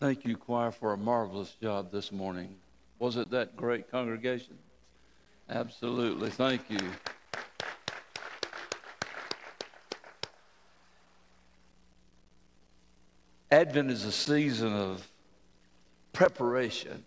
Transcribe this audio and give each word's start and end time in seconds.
Thank 0.00 0.24
you, 0.24 0.36
choir, 0.36 0.70
for 0.70 0.92
a 0.92 0.96
marvelous 0.96 1.56
job 1.60 1.90
this 1.90 2.12
morning. 2.12 2.54
Was 3.00 3.16
it 3.16 3.32
that 3.32 3.56
great 3.56 3.90
congregation? 3.90 4.56
Absolutely. 5.50 6.30
Thank 6.30 6.70
you. 6.70 6.78
Advent 13.50 13.90
is 13.90 14.04
a 14.04 14.12
season 14.12 14.72
of 14.72 15.08
preparation. 16.12 17.04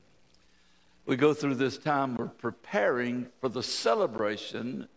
We 1.05 1.15
go 1.15 1.33
through 1.33 1.55
this 1.55 1.77
time, 1.77 2.17
we're 2.17 2.27
preparing 2.27 3.27
for 3.39 3.47
the 3.47 3.63
celebration 3.63 4.89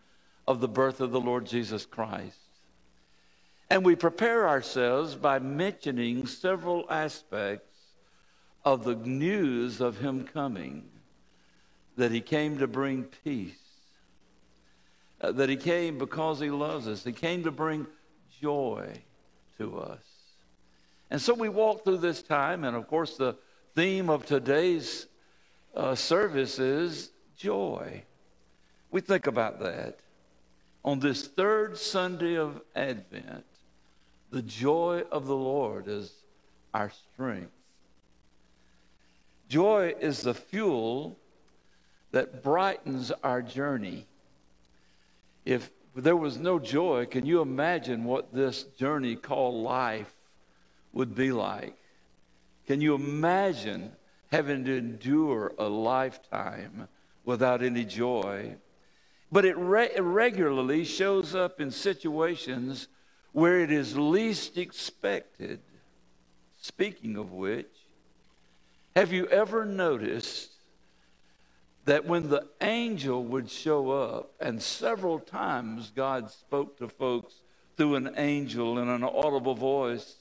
of 0.45 0.59
the 0.59 0.67
birth 0.67 0.99
of 0.99 1.11
the 1.11 1.21
Lord 1.21 1.45
Jesus 1.45 1.85
Christ. 1.85 2.39
And 3.69 3.85
we 3.85 3.95
prepare 3.95 4.49
ourselves 4.49 5.15
by 5.15 5.39
mentioning 5.39 6.27
several 6.27 6.85
aspects 6.89 7.74
of 8.65 8.83
the 8.83 8.95
news 8.95 9.79
of 9.79 9.99
him 9.99 10.25
coming 10.25 10.83
that 11.95 12.11
he 12.11 12.19
came 12.19 12.57
to 12.57 12.67
bring 12.67 13.03
peace, 13.23 13.53
uh, 15.21 15.31
that 15.31 15.47
he 15.47 15.55
came 15.55 15.97
because 15.97 16.39
he 16.39 16.49
loves 16.49 16.87
us, 16.87 17.03
he 17.03 17.13
came 17.13 17.43
to 17.43 17.51
bring 17.51 17.85
joy 18.41 18.91
to 19.59 19.79
us. 19.79 20.03
And 21.11 21.21
so 21.21 21.33
we 21.35 21.47
walk 21.47 21.85
through 21.85 21.99
this 21.99 22.23
time, 22.23 22.63
and 22.63 22.75
of 22.75 22.87
course, 22.87 23.15
the 23.15 23.37
theme 23.75 24.09
of 24.09 24.25
today's 24.25 25.05
uh, 25.75 25.93
service 25.93 26.57
is 26.59 27.11
joy. 27.37 28.03
We 28.91 29.01
think 29.01 29.27
about 29.27 29.59
that. 29.59 29.99
On 30.83 30.99
this 30.99 31.27
third 31.27 31.77
Sunday 31.77 32.35
of 32.35 32.61
Advent, 32.75 33.45
the 34.31 34.41
joy 34.41 35.03
of 35.11 35.27
the 35.27 35.35
Lord 35.35 35.87
is 35.87 36.11
our 36.73 36.91
strength. 37.13 37.54
Joy 39.47 39.93
is 39.99 40.21
the 40.21 40.33
fuel 40.33 41.17
that 42.11 42.41
brightens 42.41 43.11
our 43.23 43.41
journey. 43.41 44.07
If 45.43 45.69
there 45.95 46.15
was 46.15 46.37
no 46.37 46.59
joy, 46.59 47.05
can 47.05 47.25
you 47.25 47.41
imagine 47.41 48.03
what 48.03 48.33
this 48.33 48.63
journey 48.63 49.15
called 49.15 49.63
life 49.63 50.13
would 50.93 51.15
be 51.15 51.31
like? 51.31 51.77
Can 52.67 52.81
you 52.81 52.95
imagine 52.95 53.91
having 54.31 54.65
to 54.65 54.77
endure 54.77 55.53
a 55.59 55.69
lifetime 55.69 56.87
without 57.23 57.61
any 57.61 57.85
joy? 57.85 58.55
But 59.31 59.45
it, 59.45 59.57
re- 59.57 59.91
regularly 59.99 60.83
shows 60.85 61.35
up 61.35 61.61
in 61.61 61.69
situations 61.69 62.87
where 63.31 63.59
it 63.59 63.71
is 63.71 63.97
least 63.97 64.57
expected. 64.57 65.59
Speaking 66.59 67.17
of 67.17 67.31
which, 67.31 67.67
have 68.95 69.11
you 69.11 69.27
ever 69.27 69.65
noticed 69.65 70.51
that 71.85 72.05
when 72.05 72.29
the 72.29 72.47
angel 72.61 73.23
would 73.23 73.49
show 73.49 73.91
up, 73.91 74.33
and 74.39 74.61
several 74.61 75.19
times 75.19 75.91
God 75.95 76.31
spoke 76.31 76.77
to 76.77 76.87
folks 76.87 77.41
through 77.77 77.95
an 77.95 78.13
angel 78.17 78.79
in 78.79 78.89
an 78.89 79.03
audible 79.03 79.53
voice, 79.53 80.15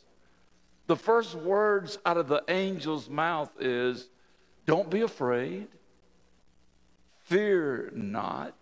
the 0.86 0.96
first 0.96 1.34
words 1.34 1.98
out 2.04 2.18
of 2.18 2.28
the 2.28 2.42
angel's 2.50 3.08
mouth 3.08 3.50
is, 3.58 4.08
Don't 4.66 4.90
be 4.90 5.00
afraid, 5.00 5.68
fear 7.22 7.90
not. 7.94 8.54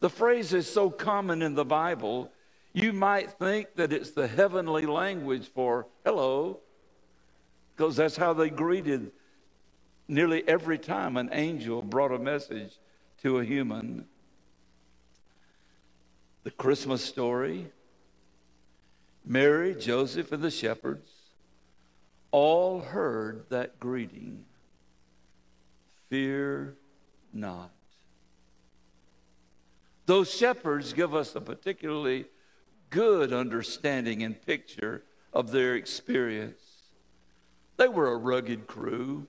The 0.00 0.08
phrase 0.08 0.54
is 0.54 0.70
so 0.70 0.90
common 0.90 1.42
in 1.42 1.54
the 1.54 1.64
Bible, 1.64 2.30
you 2.72 2.92
might 2.92 3.30
think 3.32 3.76
that 3.76 3.92
it's 3.92 4.10
the 4.10 4.26
heavenly 4.26 4.86
language 4.86 5.48
for 5.54 5.86
hello, 6.04 6.60
because 7.76 7.96
that's 7.96 8.16
how 8.16 8.32
they 8.32 8.50
greeted 8.50 9.10
nearly 10.06 10.46
every 10.46 10.78
time 10.78 11.16
an 11.16 11.30
angel 11.32 11.82
brought 11.82 12.12
a 12.12 12.18
message 12.18 12.78
to 13.22 13.38
a 13.38 13.44
human. 13.44 14.06
The 16.42 16.50
Christmas 16.50 17.02
story, 17.02 17.70
Mary, 19.24 19.74
Joseph, 19.74 20.30
and 20.32 20.42
the 20.42 20.50
shepherds 20.50 21.10
all 22.30 22.80
heard 22.80 23.46
that 23.48 23.80
greeting 23.80 24.44
Fear 26.14 26.76
not. 27.32 27.72
Those 30.06 30.32
shepherds 30.32 30.92
give 30.92 31.14
us 31.14 31.34
a 31.34 31.40
particularly 31.40 32.26
good 32.90 33.32
understanding 33.32 34.22
and 34.22 34.40
picture 34.40 35.02
of 35.32 35.50
their 35.50 35.74
experience. 35.74 36.60
They 37.76 37.88
were 37.88 38.12
a 38.12 38.16
rugged 38.16 38.66
crew, 38.66 39.26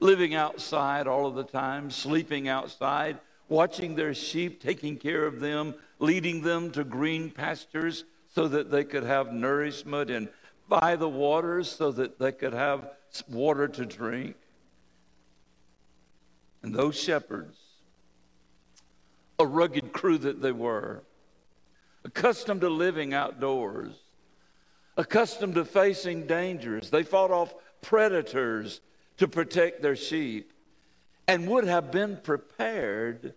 living 0.00 0.34
outside 0.34 1.06
all 1.06 1.26
of 1.26 1.34
the 1.34 1.44
time, 1.44 1.90
sleeping 1.90 2.48
outside, 2.48 3.18
watching 3.48 3.94
their 3.94 4.14
sheep, 4.14 4.62
taking 4.62 4.96
care 4.96 5.26
of 5.26 5.40
them, 5.40 5.74
leading 5.98 6.42
them 6.42 6.70
to 6.72 6.84
green 6.84 7.30
pastures 7.30 8.04
so 8.28 8.48
that 8.48 8.70
they 8.70 8.84
could 8.84 9.04
have 9.04 9.32
nourishment 9.32 10.10
and 10.10 10.28
by 10.68 10.96
the 10.96 11.08
waters 11.08 11.70
so 11.70 11.92
that 11.92 12.18
they 12.18 12.32
could 12.32 12.54
have 12.54 12.90
water 13.28 13.68
to 13.68 13.84
drink. 13.84 14.36
And 16.62 16.74
those 16.74 16.98
shepherds, 16.98 17.58
a 19.38 19.46
rugged 19.46 19.92
crew 19.92 20.16
that 20.18 20.40
they 20.40 20.52
were, 20.52 21.02
accustomed 22.04 22.62
to 22.62 22.70
living 22.70 23.12
outdoors, 23.12 23.92
accustomed 24.96 25.54
to 25.56 25.64
facing 25.64 26.26
dangers. 26.26 26.90
They 26.90 27.02
fought 27.02 27.30
off 27.30 27.54
predators 27.82 28.80
to 29.16 29.28
protect 29.28 29.82
their 29.82 29.96
sheep 29.96 30.52
and 31.26 31.48
would 31.48 31.64
have 31.64 31.90
been 31.90 32.18
prepared 32.18 33.34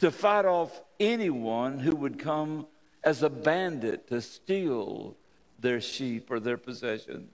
to 0.00 0.10
fight 0.10 0.44
off 0.44 0.80
anyone 1.00 1.78
who 1.78 1.94
would 1.96 2.18
come 2.18 2.66
as 3.02 3.22
a 3.22 3.30
bandit 3.30 4.08
to 4.08 4.20
steal 4.20 5.16
their 5.58 5.80
sheep 5.80 6.30
or 6.30 6.40
their 6.40 6.56
possessions. 6.56 7.30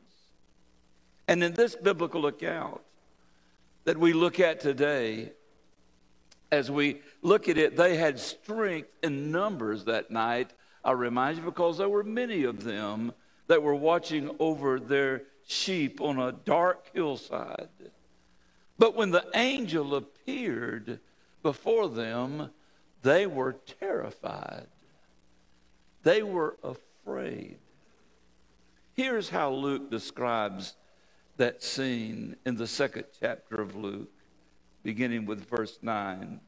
And 1.29 1.43
in 1.43 1.55
this 1.55 1.77
biblical 1.77 2.27
account 2.27 2.81
that 3.85 3.97
we 3.97 4.13
look 4.13 4.41
at 4.41 4.61
today, 4.61 5.33
as 6.51 6.71
we 6.71 7.01
look 7.23 7.49
at 7.49 7.57
it, 7.57 7.77
they 7.77 7.97
had 7.97 8.19
strength 8.19 8.91
in 9.03 9.31
numbers 9.31 9.85
that 9.85 10.11
night. 10.11 10.51
I 10.85 10.93
remind 10.93 11.39
you, 11.39 11.45
because 11.45 11.79
there 11.79 11.89
were 11.89 12.03
many 12.03 12.45
of 12.45 12.65
them 12.65 13.13
that 13.51 13.65
were 13.65 13.75
watching 13.75 14.31
over 14.39 14.79
their 14.79 15.23
sheep 15.45 16.01
on 16.01 16.21
a 16.21 16.31
dark 16.31 16.87
hillside. 16.95 17.67
But 18.79 18.95
when 18.95 19.11
the 19.11 19.27
angel 19.35 19.97
appeared 19.97 21.01
before 21.43 21.89
them, 21.89 22.51
they 23.03 23.27
were 23.27 23.55
terrified. 23.81 24.69
They 26.05 26.23
were 26.23 26.59
afraid. 26.63 27.59
Here's 28.95 29.31
how 29.31 29.51
Luke 29.51 29.91
describes 29.91 30.77
that 31.37 31.61
scene 31.61 32.37
in 32.47 32.55
the 32.55 32.69
second 32.69 33.07
chapter 33.19 33.61
of 33.61 33.75
Luke, 33.75 34.13
beginning 34.85 35.27
with 35.27 35.51
verse 35.51 35.77
9. 35.83 36.39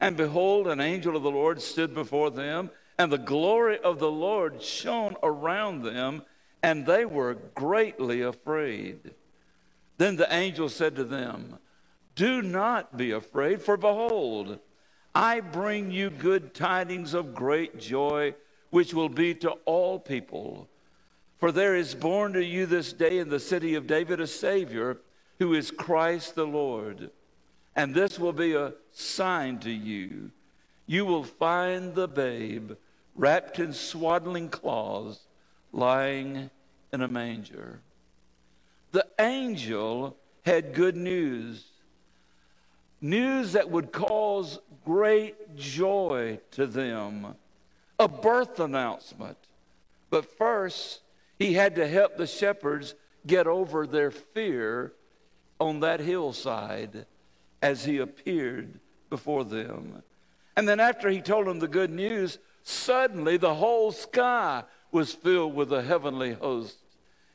And 0.00 0.16
behold, 0.16 0.66
an 0.66 0.80
angel 0.80 1.14
of 1.14 1.22
the 1.22 1.30
Lord 1.30 1.62
stood 1.62 1.94
before 1.94 2.32
them, 2.32 2.70
and 2.98 3.10
the 3.10 3.18
glory 3.18 3.78
of 3.78 3.98
the 3.98 4.10
Lord 4.10 4.62
shone 4.62 5.16
around 5.22 5.82
them, 5.82 6.22
and 6.62 6.86
they 6.86 7.04
were 7.04 7.34
greatly 7.54 8.22
afraid. 8.22 9.14
Then 9.98 10.16
the 10.16 10.32
angel 10.32 10.68
said 10.68 10.96
to 10.96 11.04
them, 11.04 11.58
Do 12.14 12.42
not 12.42 12.96
be 12.96 13.10
afraid, 13.12 13.62
for 13.62 13.76
behold, 13.76 14.58
I 15.14 15.40
bring 15.40 15.90
you 15.90 16.10
good 16.10 16.54
tidings 16.54 17.14
of 17.14 17.34
great 17.34 17.78
joy, 17.78 18.34
which 18.70 18.94
will 18.94 19.08
be 19.08 19.34
to 19.36 19.50
all 19.64 19.98
people. 19.98 20.68
For 21.38 21.52
there 21.52 21.74
is 21.74 21.94
born 21.94 22.32
to 22.34 22.44
you 22.44 22.66
this 22.66 22.92
day 22.92 23.18
in 23.18 23.28
the 23.28 23.40
city 23.40 23.74
of 23.74 23.86
David 23.86 24.20
a 24.20 24.26
Savior, 24.26 24.98
who 25.38 25.54
is 25.54 25.70
Christ 25.70 26.34
the 26.34 26.46
Lord. 26.46 27.10
And 27.74 27.94
this 27.94 28.18
will 28.18 28.32
be 28.32 28.54
a 28.54 28.74
sign 28.92 29.58
to 29.60 29.70
you. 29.70 30.30
You 30.86 31.04
will 31.04 31.24
find 31.24 31.94
the 31.94 32.08
babe 32.08 32.72
wrapped 33.14 33.58
in 33.58 33.72
swaddling 33.72 34.48
cloths 34.48 35.20
lying 35.72 36.50
in 36.92 37.02
a 37.02 37.08
manger. 37.08 37.80
The 38.92 39.06
angel 39.18 40.16
had 40.42 40.74
good 40.74 40.96
news, 40.96 41.64
news 43.00 43.52
that 43.52 43.70
would 43.70 43.92
cause 43.92 44.58
great 44.84 45.56
joy 45.56 46.38
to 46.52 46.66
them, 46.66 47.34
a 47.98 48.08
birth 48.08 48.60
announcement. 48.60 49.38
But 50.10 50.36
first, 50.36 51.00
he 51.38 51.54
had 51.54 51.76
to 51.76 51.88
help 51.88 52.16
the 52.16 52.26
shepherds 52.26 52.94
get 53.26 53.46
over 53.46 53.86
their 53.86 54.10
fear 54.10 54.92
on 55.58 55.80
that 55.80 56.00
hillside 56.00 57.06
as 57.62 57.84
he 57.84 57.98
appeared 57.98 58.80
before 59.08 59.44
them. 59.44 60.02
And 60.56 60.68
then, 60.68 60.80
after 60.80 61.08
he 61.08 61.20
told 61.20 61.46
them 61.46 61.58
the 61.58 61.68
good 61.68 61.90
news, 61.90 62.38
suddenly 62.62 63.36
the 63.36 63.54
whole 63.54 63.92
sky 63.92 64.64
was 64.90 65.12
filled 65.12 65.54
with 65.54 65.72
a 65.72 65.82
heavenly 65.82 66.34
host. 66.34 66.78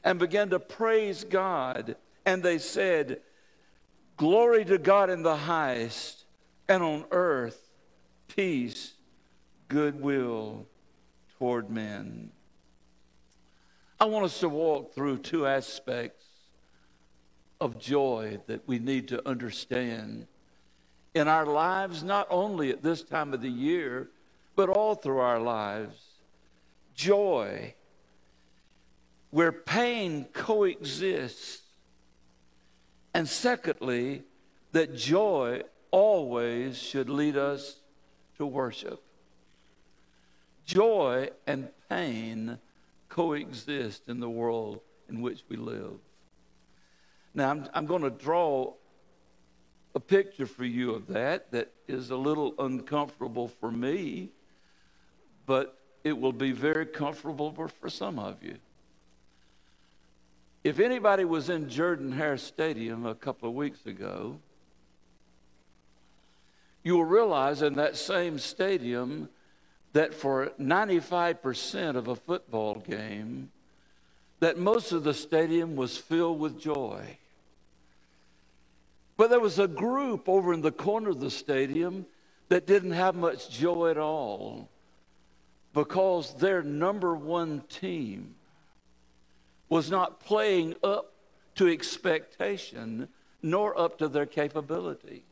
and 0.04 0.20
began 0.20 0.50
to 0.50 0.60
praise 0.60 1.26
God. 1.26 1.98
And 2.26 2.42
they 2.42 2.60
said, 2.60 3.20
Glory 4.16 4.64
to 4.66 4.78
God 4.78 5.10
in 5.10 5.22
the 5.22 5.36
highest, 5.36 6.26
and 6.70 6.82
on 6.82 7.06
earth, 7.12 7.70
peace, 8.28 8.94
goodwill 9.68 10.66
toward 11.38 11.70
men. 11.70 12.32
I 14.00 14.06
want 14.06 14.26
us 14.26 14.40
to 14.40 14.50
walk 14.50 14.94
through 14.94 15.20
two 15.20 15.46
aspects 15.46 16.26
of 17.60 17.80
joy 17.80 18.40
that 18.48 18.68
we 18.68 18.80
need 18.80 19.08
to 19.10 19.28
understand 19.28 20.28
in 21.14 21.28
our 21.28 21.46
lives, 21.46 22.04
not 22.04 22.28
only 22.30 22.70
at 22.70 22.84
this 22.84 23.04
time 23.04 23.34
of 23.34 23.42
the 23.42 23.50
year, 23.50 24.10
but 24.56 24.70
all 24.70 24.96
through 24.96 25.20
our 25.20 25.40
lives. 25.40 26.00
Joy, 26.96 27.74
where 29.30 29.52
pain 29.52 30.26
coexists 30.34 31.62
and 33.18 33.28
secondly, 33.28 34.22
that 34.74 34.96
joy 34.96 35.64
always 35.90 36.78
should 36.78 37.10
lead 37.10 37.36
us 37.36 37.78
to 38.38 38.46
worship. 38.46 39.02
Joy 40.66 41.32
and 41.48 41.70
pain 41.90 42.60
coexist 43.10 44.08
in 44.08 44.20
the 44.20 44.30
world 44.30 44.82
in 45.10 45.22
which 45.22 45.42
we 45.50 45.56
live. 45.56 45.94
Now, 47.34 47.50
I'm, 47.50 47.68
I'm 47.74 47.86
going 47.88 48.04
to 48.04 48.12
draw 48.12 48.74
a 49.96 50.00
picture 50.00 50.46
for 50.46 50.66
you 50.66 50.94
of 50.94 51.08
that 51.08 51.52
that 51.52 51.72
is 51.88 52.12
a 52.12 52.16
little 52.16 52.54
uncomfortable 52.60 53.48
for 53.48 53.72
me, 53.72 54.30
but 55.46 55.78
it 56.04 56.18
will 56.18 56.34
be 56.34 56.52
very 56.52 56.86
comfortable 56.86 57.52
for, 57.52 57.68
for 57.68 57.90
some 57.90 58.20
of 58.20 58.44
you. 58.44 58.58
If 60.64 60.80
anybody 60.80 61.24
was 61.24 61.50
in 61.50 61.70
Jordan 61.70 62.12
Hare 62.12 62.38
Stadium 62.38 63.06
a 63.06 63.16
couple 63.16 63.50
of 63.50 63.56
weeks 63.56 63.86
ago, 63.86 64.40
you 66.84 66.96
will 66.96 67.06
realize 67.06 67.62
in 67.62 67.76
that 67.76 67.96
same 67.96 68.40
stadium 68.40 69.30
that 69.94 70.14
for 70.14 70.52
95% 70.60 71.96
of 71.96 72.08
a 72.08 72.16
football 72.16 72.76
game, 72.76 73.52
that 74.40 74.58
most 74.58 74.92
of 74.92 75.04
the 75.04 75.14
stadium 75.14 75.76
was 75.76 75.98
filled 75.98 76.40
with 76.40 76.60
joy. 76.60 77.18
But 79.18 79.32
there 79.32 79.40
was 79.40 79.58
a 79.58 79.68
group 79.68 80.30
over 80.30 80.54
in 80.54 80.62
the 80.62 80.72
corner 80.72 81.10
of 81.10 81.20
the 81.20 81.32
stadium 81.32 82.06
that 82.50 82.68
didn't 82.68 82.92
have 82.92 83.16
much 83.16 83.50
joy 83.50 83.90
at 83.90 83.98
all 83.98 84.70
because 85.74 86.36
their 86.36 86.62
number 86.62 87.16
one 87.16 87.62
team 87.68 88.36
was 89.70 89.92
not 89.92 90.20
playing 90.20 90.76
up 90.84 91.14
to 91.56 91.68
expectation 91.68 93.08
nor 93.42 93.78
up 93.78 93.98
to 93.98 94.08
their 94.08 94.26
capability. 94.26 95.24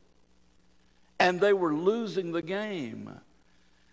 And 1.20 1.40
they 1.40 1.54
were 1.54 1.74
losing 1.74 2.32
the 2.32 2.42
game. 2.42 3.10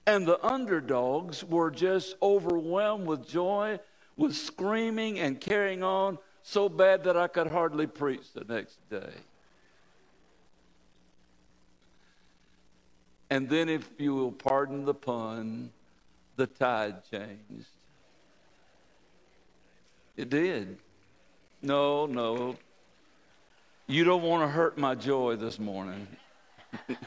And 0.06 0.26
the 0.26 0.44
underdogs 0.44 1.44
were 1.44 1.70
just 1.70 2.16
overwhelmed 2.20 3.06
with 3.06 3.28
joy, 3.28 3.78
with 4.16 4.34
screaming 4.34 5.20
and 5.20 5.40
carrying 5.40 5.82
on 5.82 6.18
so 6.42 6.68
bad 6.68 7.04
that 7.04 7.16
I 7.16 7.28
could 7.28 7.46
hardly 7.46 7.86
preach 7.86 8.32
the 8.32 8.44
next 8.44 8.78
day. 8.90 9.12
And 13.32 13.48
then, 13.48 13.70
if 13.70 13.88
you 13.96 14.14
will 14.14 14.30
pardon 14.30 14.84
the 14.84 14.92
pun, 14.92 15.70
the 16.36 16.46
tide 16.46 16.96
changed. 17.10 17.70
It 20.18 20.28
did. 20.28 20.76
No, 21.62 22.04
no. 22.04 22.56
You 23.86 24.04
don't 24.04 24.20
want 24.20 24.42
to 24.42 24.48
hurt 24.48 24.76
my 24.76 24.94
joy 24.94 25.36
this 25.36 25.58
morning. 25.58 26.06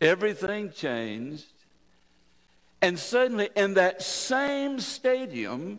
Everything 0.00 0.72
changed. 0.72 1.46
And 2.82 2.98
suddenly, 2.98 3.50
in 3.54 3.74
that 3.74 4.02
same 4.02 4.80
stadium, 4.80 5.78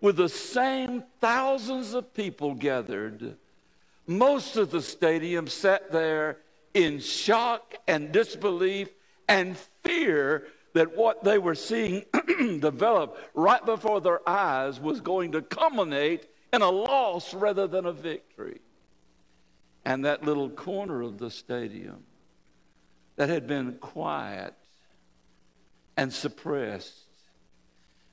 with 0.00 0.18
the 0.18 0.28
same 0.28 1.02
thousands 1.20 1.94
of 1.94 2.14
people 2.14 2.54
gathered, 2.54 3.36
most 4.06 4.56
of 4.56 4.70
the 4.70 4.80
stadium 4.80 5.48
sat 5.48 5.90
there 5.90 6.36
in 6.74 7.00
shock 7.00 7.74
and 7.86 8.12
disbelief 8.12 8.88
and 9.28 9.56
fear 9.82 10.46
that 10.74 10.96
what 10.96 11.24
they 11.24 11.38
were 11.38 11.54
seeing 11.54 12.04
develop 12.60 13.18
right 13.34 13.64
before 13.64 14.00
their 14.00 14.26
eyes 14.28 14.78
was 14.78 15.00
going 15.00 15.32
to 15.32 15.42
culminate 15.42 16.26
in 16.52 16.62
a 16.62 16.70
loss 16.70 17.34
rather 17.34 17.66
than 17.66 17.86
a 17.86 17.92
victory. 17.92 18.60
And 19.84 20.04
that 20.04 20.24
little 20.24 20.50
corner 20.50 21.02
of 21.02 21.18
the 21.18 21.30
stadium 21.30 22.04
that 23.16 23.28
had 23.28 23.46
been 23.46 23.74
quiet 23.74 24.54
and 25.96 26.12
suppressed 26.12 27.06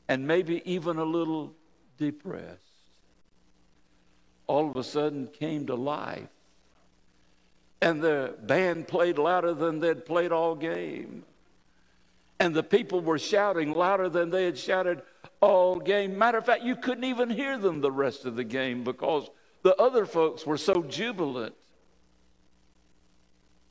and 0.07 0.25
maybe 0.25 0.61
even 0.65 0.97
a 0.97 1.03
little 1.03 1.53
depressed 1.97 2.67
all 4.47 4.69
of 4.69 4.75
a 4.77 4.83
sudden 4.83 5.27
came 5.27 5.67
to 5.67 5.75
life. 5.75 6.29
And 7.81 8.01
the 8.01 8.35
band 8.41 8.87
played 8.87 9.17
louder 9.17 9.53
than 9.53 9.79
they'd 9.79 10.05
played 10.05 10.31
all 10.31 10.55
game 10.55 11.23
and 12.39 12.53
the 12.53 12.63
people 12.63 13.01
were 13.01 13.19
shouting 13.19 13.73
louder 13.73 14.09
than 14.09 14.29
they 14.29 14.45
had 14.45 14.57
shouted 14.57 15.01
all 15.41 15.79
game. 15.79 16.17
Matter 16.17 16.37
of 16.37 16.45
fact, 16.45 16.63
you 16.63 16.75
couldn't 16.75 17.03
even 17.03 17.29
hear 17.29 17.57
them 17.57 17.81
the 17.81 17.91
rest 17.91 18.25
of 18.25 18.35
the 18.35 18.43
game 18.43 18.83
because 18.83 19.29
the 19.63 19.75
other 19.75 20.05
folks 20.05 20.45
were 20.45 20.57
so 20.57 20.83
jubilant. 20.83 21.55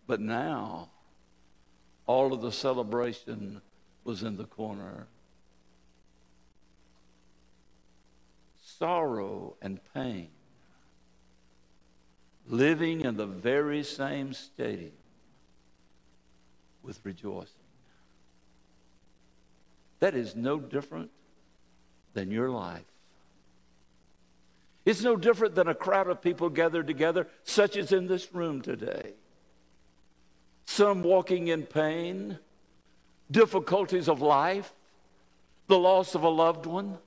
But 0.06 0.20
now, 0.20 0.90
all 2.06 2.32
of 2.32 2.40
the 2.40 2.52
celebration 2.52 3.60
was 4.04 4.22
in 4.22 4.36
the 4.36 4.44
corner. 4.44 5.06
Sorrow 8.64 9.56
and 9.62 9.80
pain, 9.94 10.28
living 12.48 13.00
in 13.02 13.16
the 13.16 13.26
very 13.26 13.82
same 13.82 14.32
stadium 14.32 14.92
with 16.82 17.00
rejoicing. 17.04 17.52
That 20.00 20.14
is 20.14 20.36
no 20.36 20.58
different 20.58 21.10
than 22.14 22.30
your 22.30 22.50
life. 22.50 22.84
It's 24.84 25.02
no 25.02 25.16
different 25.16 25.56
than 25.56 25.66
a 25.66 25.74
crowd 25.74 26.06
of 26.08 26.22
people 26.22 26.48
gathered 26.48 26.86
together, 26.86 27.26
such 27.42 27.76
as 27.76 27.92
in 27.92 28.06
this 28.06 28.32
room 28.32 28.62
today. 28.62 29.14
Some 30.64 31.02
walking 31.02 31.48
in 31.48 31.64
pain, 31.64 32.38
difficulties 33.30 34.08
of 34.08 34.22
life, 34.22 34.72
the 35.66 35.78
loss 35.78 36.14
of 36.14 36.22
a 36.22 36.28
loved 36.28 36.66
one, 36.66 36.98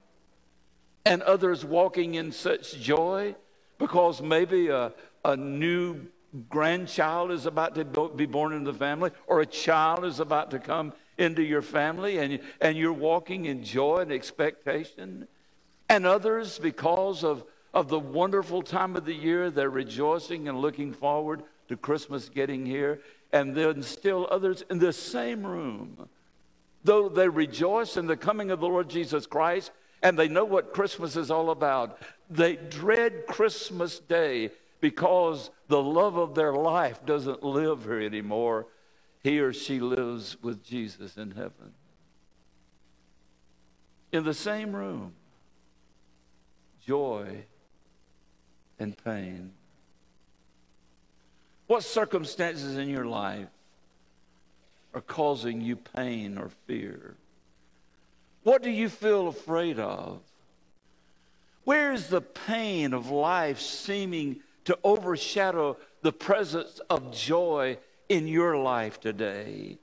and 1.05 1.21
others 1.21 1.63
walking 1.63 2.15
in 2.15 2.33
such 2.33 2.77
joy 2.77 3.35
because 3.77 4.21
maybe 4.21 4.67
a, 4.67 4.91
a 5.23 5.35
new 5.35 6.07
grandchild 6.49 7.31
is 7.31 7.45
about 7.45 7.75
to 7.75 8.09
be 8.15 8.25
born 8.25 8.53
into 8.53 8.71
the 8.71 8.77
family 8.77 9.11
or 9.27 9.41
a 9.41 9.45
child 9.45 10.05
is 10.05 10.19
about 10.19 10.51
to 10.51 10.59
come 10.59 10.93
into 11.17 11.43
your 11.43 11.61
family 11.61 12.17
and, 12.17 12.39
and 12.61 12.77
you're 12.77 12.93
walking 12.93 13.45
in 13.45 13.63
joy 13.63 13.97
and 13.97 14.11
expectation. 14.11 15.27
And 15.89 16.05
others, 16.05 16.59
because 16.59 17.23
of, 17.23 17.43
of 17.73 17.89
the 17.89 17.99
wonderful 17.99 18.61
time 18.61 18.95
of 18.95 19.05
the 19.05 19.13
year, 19.13 19.49
they're 19.49 19.69
rejoicing 19.69 20.47
and 20.47 20.59
looking 20.59 20.93
forward 20.93 21.43
to 21.67 21.75
Christmas 21.75 22.29
getting 22.29 22.65
here. 22.65 23.01
And 23.33 23.55
then 23.55 23.83
still 23.83 24.27
others 24.31 24.63
in 24.69 24.79
the 24.79 24.93
same 24.93 25.45
room, 25.45 26.07
though 26.83 27.09
they 27.09 27.27
rejoice 27.27 27.97
in 27.97 28.07
the 28.07 28.17
coming 28.17 28.51
of 28.51 28.59
the 28.59 28.67
Lord 28.67 28.89
Jesus 28.89 29.25
Christ 29.25 29.71
and 30.01 30.17
they 30.17 30.27
know 30.27 30.45
what 30.45 30.73
Christmas 30.73 31.15
is 31.15 31.29
all 31.29 31.49
about, 31.49 31.99
they 32.29 32.55
dread 32.55 33.27
Christmas 33.27 33.99
Day 33.99 34.51
because 34.81 35.49
the 35.67 35.81
love 35.81 36.17
of 36.17 36.35
their 36.35 36.53
life 36.53 37.05
doesn't 37.05 37.43
live 37.43 37.83
here 37.83 38.01
anymore 38.01 38.67
he 39.23 39.39
or 39.39 39.51
she 39.51 39.79
lives 39.79 40.37
with 40.41 40.63
Jesus 40.63 41.17
in 41.17 41.31
heaven. 41.31 41.73
In 44.11 44.23
the 44.23 44.33
same 44.33 44.73
room, 44.73 45.13
joy 46.85 47.43
and 48.79 48.95
pain. 49.03 49.51
What 51.67 51.83
circumstances 51.83 52.77
in 52.77 52.89
your 52.89 53.05
life 53.05 53.49
are 54.93 55.01
causing 55.01 55.61
you 55.61 55.75
pain 55.75 56.37
or 56.37 56.49
fear? 56.65 57.15
What 58.43 58.63
do 58.63 58.71
you 58.71 58.89
feel 58.89 59.27
afraid 59.27 59.79
of? 59.79 60.21
Where 61.65 61.93
is 61.93 62.07
the 62.07 62.21
pain 62.21 62.93
of 62.93 63.11
life 63.11 63.59
seeming 63.59 64.39
to 64.69 64.77
overshadow 64.83 65.75
the 66.03 66.13
presence 66.13 66.79
of 66.91 67.11
joy 67.11 67.75
in 68.07 68.27
your 68.27 68.55
life 68.55 68.99
today. 68.99 69.79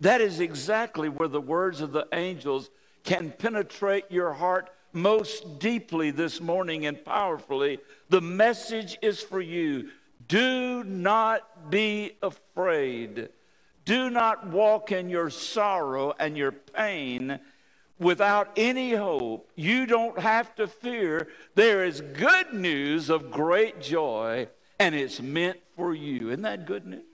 That 0.00 0.22
is 0.22 0.40
exactly 0.40 1.10
where 1.10 1.28
the 1.28 1.42
words 1.42 1.82
of 1.82 1.92
the 1.92 2.06
angels 2.14 2.70
can 3.04 3.34
penetrate 3.36 4.06
your 4.10 4.32
heart 4.32 4.70
most 4.94 5.58
deeply 5.58 6.10
this 6.10 6.40
morning 6.40 6.86
and 6.86 7.04
powerfully, 7.04 7.80
the 8.08 8.22
message 8.22 8.96
is 9.02 9.20
for 9.20 9.42
you. 9.42 9.90
Do 10.26 10.82
not 10.84 11.70
be 11.70 12.12
afraid. 12.22 13.28
Do 13.84 14.08
not 14.08 14.46
walk 14.46 14.90
in 14.90 15.10
your 15.10 15.28
sorrow 15.28 16.14
and 16.18 16.34
your 16.34 16.52
pain 16.52 17.38
without 18.02 18.50
any 18.56 18.92
hope. 18.92 19.50
You 19.54 19.86
don't 19.86 20.18
have 20.18 20.54
to 20.56 20.66
fear. 20.66 21.28
There 21.54 21.84
is 21.84 22.00
good 22.00 22.52
news 22.52 23.10
of 23.10 23.30
great 23.30 23.80
joy, 23.80 24.48
and 24.78 24.94
it's 24.94 25.20
meant 25.20 25.58
for 25.76 25.94
you. 25.94 26.28
Isn't 26.28 26.42
that 26.42 26.66
good 26.66 26.86
news? 26.86 27.04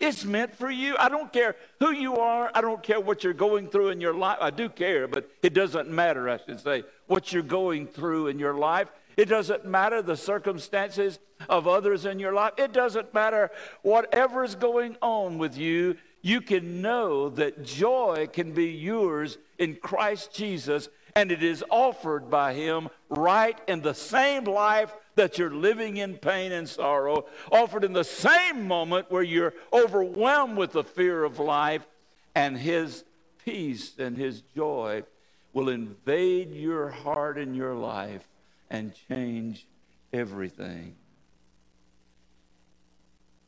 It's 0.00 0.24
meant 0.24 0.54
for 0.54 0.70
you. 0.70 0.96
I 0.98 1.08
don't 1.08 1.32
care 1.32 1.56
who 1.80 1.90
you 1.90 2.16
are. 2.16 2.50
I 2.54 2.60
don't 2.60 2.82
care 2.82 3.00
what 3.00 3.24
you're 3.24 3.32
going 3.32 3.68
through 3.68 3.88
in 3.88 4.00
your 4.00 4.14
life. 4.14 4.38
I 4.40 4.50
do 4.50 4.68
care, 4.68 5.08
but 5.08 5.28
it 5.42 5.54
doesn't 5.54 5.90
matter, 5.90 6.28
I 6.28 6.38
should 6.38 6.60
say, 6.60 6.84
what 7.08 7.32
you're 7.32 7.42
going 7.42 7.88
through 7.88 8.28
in 8.28 8.38
your 8.38 8.54
life. 8.54 8.88
It 9.16 9.28
doesn't 9.28 9.64
matter 9.64 10.00
the 10.00 10.16
circumstances 10.16 11.18
of 11.48 11.66
others 11.66 12.04
in 12.04 12.20
your 12.20 12.32
life. 12.32 12.52
It 12.56 12.72
doesn't 12.72 13.12
matter 13.12 13.50
whatever 13.82 14.44
is 14.44 14.54
going 14.54 14.96
on 15.02 15.38
with 15.38 15.58
you. 15.58 15.96
You 16.20 16.40
can 16.40 16.82
know 16.82 17.28
that 17.30 17.64
joy 17.64 18.28
can 18.32 18.52
be 18.52 18.66
yours 18.66 19.38
in 19.58 19.76
Christ 19.76 20.32
Jesus, 20.32 20.88
and 21.14 21.30
it 21.30 21.42
is 21.42 21.64
offered 21.70 22.28
by 22.28 22.54
Him 22.54 22.88
right 23.08 23.58
in 23.68 23.82
the 23.82 23.94
same 23.94 24.44
life 24.44 24.92
that 25.14 25.38
you're 25.38 25.54
living 25.54 25.96
in 25.96 26.16
pain 26.16 26.52
and 26.52 26.68
sorrow, 26.68 27.26
offered 27.50 27.84
in 27.84 27.92
the 27.92 28.04
same 28.04 28.66
moment 28.66 29.10
where 29.10 29.22
you're 29.22 29.54
overwhelmed 29.72 30.56
with 30.56 30.72
the 30.72 30.84
fear 30.84 31.24
of 31.24 31.38
life, 31.38 31.86
and 32.34 32.56
His 32.56 33.04
peace 33.44 33.94
and 33.98 34.16
His 34.16 34.42
joy 34.54 35.04
will 35.52 35.68
invade 35.68 36.52
your 36.52 36.88
heart 36.90 37.38
and 37.38 37.56
your 37.56 37.74
life 37.74 38.28
and 38.70 38.92
change 39.08 39.66
everything. 40.12 40.94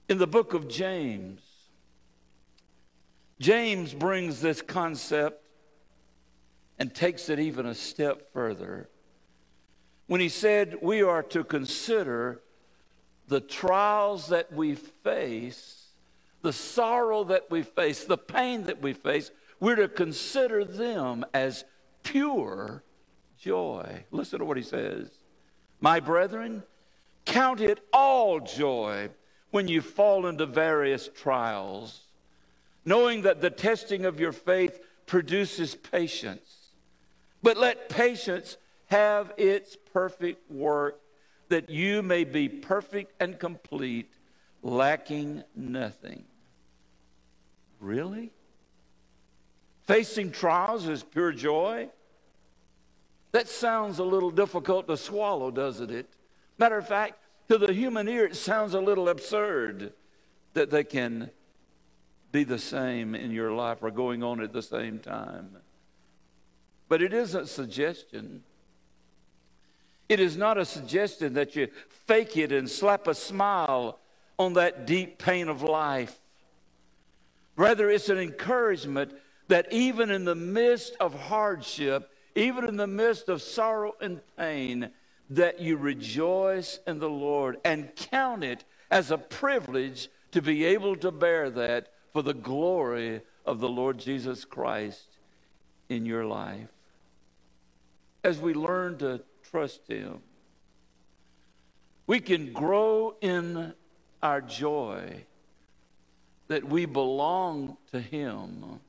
In 0.08 0.18
the 0.18 0.26
book 0.26 0.54
of 0.54 0.66
James, 0.68 1.40
James 3.40 3.94
brings 3.94 4.40
this 4.40 4.60
concept 4.60 5.42
and 6.78 6.94
takes 6.94 7.30
it 7.30 7.40
even 7.40 7.66
a 7.66 7.74
step 7.74 8.32
further. 8.32 8.88
When 10.06 10.20
he 10.20 10.28
said 10.28 10.76
we 10.82 11.02
are 11.02 11.22
to 11.24 11.42
consider 11.42 12.42
the 13.28 13.40
trials 13.40 14.28
that 14.28 14.52
we 14.52 14.74
face, 14.74 15.86
the 16.42 16.52
sorrow 16.52 17.24
that 17.24 17.50
we 17.50 17.62
face, 17.62 18.04
the 18.04 18.18
pain 18.18 18.64
that 18.64 18.82
we 18.82 18.92
face, 18.92 19.30
we're 19.58 19.76
to 19.76 19.88
consider 19.88 20.64
them 20.64 21.24
as 21.32 21.64
pure 22.02 22.82
joy. 23.38 24.04
Listen 24.10 24.40
to 24.40 24.44
what 24.44 24.56
he 24.56 24.62
says. 24.62 25.10
My 25.80 26.00
brethren, 26.00 26.62
count 27.24 27.60
it 27.60 27.80
all 27.92 28.40
joy 28.40 29.10
when 29.50 29.68
you 29.68 29.80
fall 29.80 30.26
into 30.26 30.46
various 30.46 31.08
trials, 31.14 32.06
knowing 32.84 33.22
that 33.22 33.40
the 33.40 33.50
testing 33.50 34.04
of 34.04 34.20
your 34.20 34.32
faith 34.32 34.80
produces 35.06 35.74
patience. 35.74 36.70
But 37.42 37.56
let 37.56 37.88
patience 37.88 38.56
have 38.86 39.32
its 39.36 39.76
perfect 39.92 40.50
work, 40.50 41.00
that 41.48 41.70
you 41.70 42.02
may 42.02 42.24
be 42.24 42.48
perfect 42.48 43.12
and 43.20 43.38
complete, 43.38 44.10
lacking 44.62 45.42
nothing. 45.54 46.24
Really? 47.80 48.30
Facing 49.82 50.30
trials 50.30 50.86
is 50.86 51.02
pure 51.02 51.32
joy? 51.32 51.88
That 53.32 53.48
sounds 53.48 53.98
a 53.98 54.04
little 54.04 54.30
difficult 54.30 54.86
to 54.88 54.96
swallow, 54.96 55.50
doesn't 55.50 55.90
it? 55.90 56.08
Matter 56.58 56.78
of 56.78 56.86
fact, 56.86 57.14
to 57.48 57.58
the 57.58 57.72
human 57.72 58.08
ear, 58.08 58.26
it 58.26 58.36
sounds 58.36 58.74
a 58.74 58.80
little 58.80 59.08
absurd 59.08 59.92
that 60.54 60.70
they 60.70 60.84
can 60.84 61.30
be 62.32 62.44
the 62.44 62.58
same 62.58 63.14
in 63.14 63.30
your 63.30 63.52
life 63.52 63.78
or 63.82 63.90
going 63.90 64.22
on 64.22 64.40
at 64.40 64.52
the 64.52 64.62
same 64.62 64.98
time. 64.98 65.56
But 66.88 67.02
it 67.02 67.12
isn't 67.12 67.48
suggestion. 67.48 68.42
It 70.08 70.20
is 70.20 70.36
not 70.36 70.58
a 70.58 70.64
suggestion 70.64 71.34
that 71.34 71.54
you 71.54 71.68
fake 72.06 72.36
it 72.36 72.52
and 72.52 72.68
slap 72.68 73.06
a 73.06 73.14
smile 73.14 73.98
on 74.38 74.54
that 74.54 74.86
deep 74.86 75.18
pain 75.18 75.48
of 75.48 75.62
life. 75.62 76.18
Rather, 77.56 77.90
it's 77.90 78.08
an 78.08 78.18
encouragement 78.18 79.12
that 79.48 79.72
even 79.72 80.10
in 80.10 80.24
the 80.24 80.34
midst 80.34 80.96
of 80.98 81.14
hardship, 81.14 82.10
even 82.34 82.64
in 82.64 82.76
the 82.76 82.86
midst 82.86 83.28
of 83.28 83.42
sorrow 83.42 83.92
and 84.00 84.20
pain, 84.36 84.90
that 85.28 85.60
you 85.60 85.76
rejoice 85.76 86.80
in 86.86 86.98
the 86.98 87.08
Lord 87.08 87.58
and 87.64 87.94
count 87.94 88.42
it 88.42 88.64
as 88.90 89.10
a 89.10 89.18
privilege 89.18 90.08
to 90.32 90.42
be 90.42 90.64
able 90.64 90.96
to 90.96 91.10
bear 91.10 91.50
that 91.50 91.92
for 92.12 92.22
the 92.22 92.34
glory 92.34 93.22
of 93.46 93.60
the 93.60 93.68
Lord 93.68 93.98
Jesus 93.98 94.44
Christ 94.44 95.06
in 95.88 96.06
your 96.06 96.24
life. 96.24 96.68
As 98.22 98.38
we 98.38 98.54
learn 98.54 98.98
to 98.98 99.22
trust 99.50 99.86
Him, 99.88 100.20
we 102.06 102.20
can 102.20 102.52
grow 102.52 103.14
in 103.20 103.72
our 104.22 104.40
joy 104.40 105.24
that 106.48 106.64
we 106.64 106.84
belong 106.84 107.76
to 107.92 108.00
Him 108.00 108.80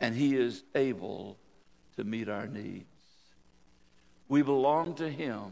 and 0.00 0.14
He 0.14 0.36
is 0.36 0.62
able 0.74 1.36
to 1.96 2.04
meet 2.04 2.28
our 2.28 2.46
needs. 2.46 2.84
We 4.28 4.42
belong 4.42 4.94
to 4.96 5.08
Him, 5.08 5.50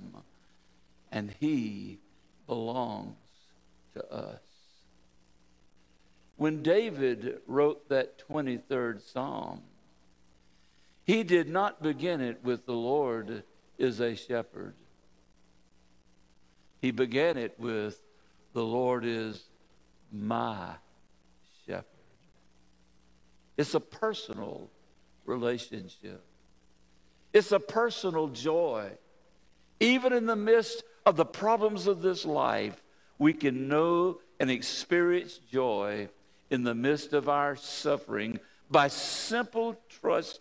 and 1.10 1.34
He 1.40 1.98
belongs 2.46 3.16
to 3.94 4.12
us. 4.12 4.45
When 6.36 6.62
David 6.62 7.40
wrote 7.46 7.88
that 7.88 8.22
23rd 8.28 9.00
Psalm, 9.00 9.62
he 11.04 11.22
did 11.22 11.48
not 11.48 11.82
begin 11.82 12.20
it 12.20 12.44
with 12.44 12.66
the 12.66 12.74
Lord 12.74 13.42
is 13.78 14.00
a 14.00 14.14
shepherd. 14.14 14.74
He 16.80 16.90
began 16.90 17.38
it 17.38 17.58
with 17.58 18.00
the 18.52 18.64
Lord 18.64 19.04
is 19.04 19.44
my 20.12 20.74
shepherd. 21.66 21.84
It's 23.56 23.74
a 23.74 23.80
personal 23.80 24.68
relationship. 25.24 26.22
It's 27.32 27.52
a 27.52 27.60
personal 27.60 28.28
joy. 28.28 28.90
Even 29.80 30.12
in 30.12 30.26
the 30.26 30.36
midst 30.36 30.84
of 31.06 31.16
the 31.16 31.24
problems 31.24 31.86
of 31.86 32.02
this 32.02 32.24
life, 32.24 32.82
we 33.18 33.32
can 33.32 33.68
know 33.68 34.18
and 34.38 34.50
experience 34.50 35.38
joy 35.50 36.08
in 36.50 36.62
the 36.62 36.74
midst 36.74 37.12
of 37.12 37.28
our 37.28 37.56
suffering 37.56 38.40
by 38.70 38.88
simple 38.88 39.76
trust 39.88 40.40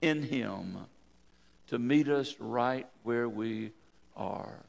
in 0.00 0.22
Him 0.22 0.78
to 1.68 1.78
meet 1.78 2.08
us 2.08 2.36
right 2.38 2.86
where 3.02 3.28
we 3.28 3.72
are. 4.16 4.64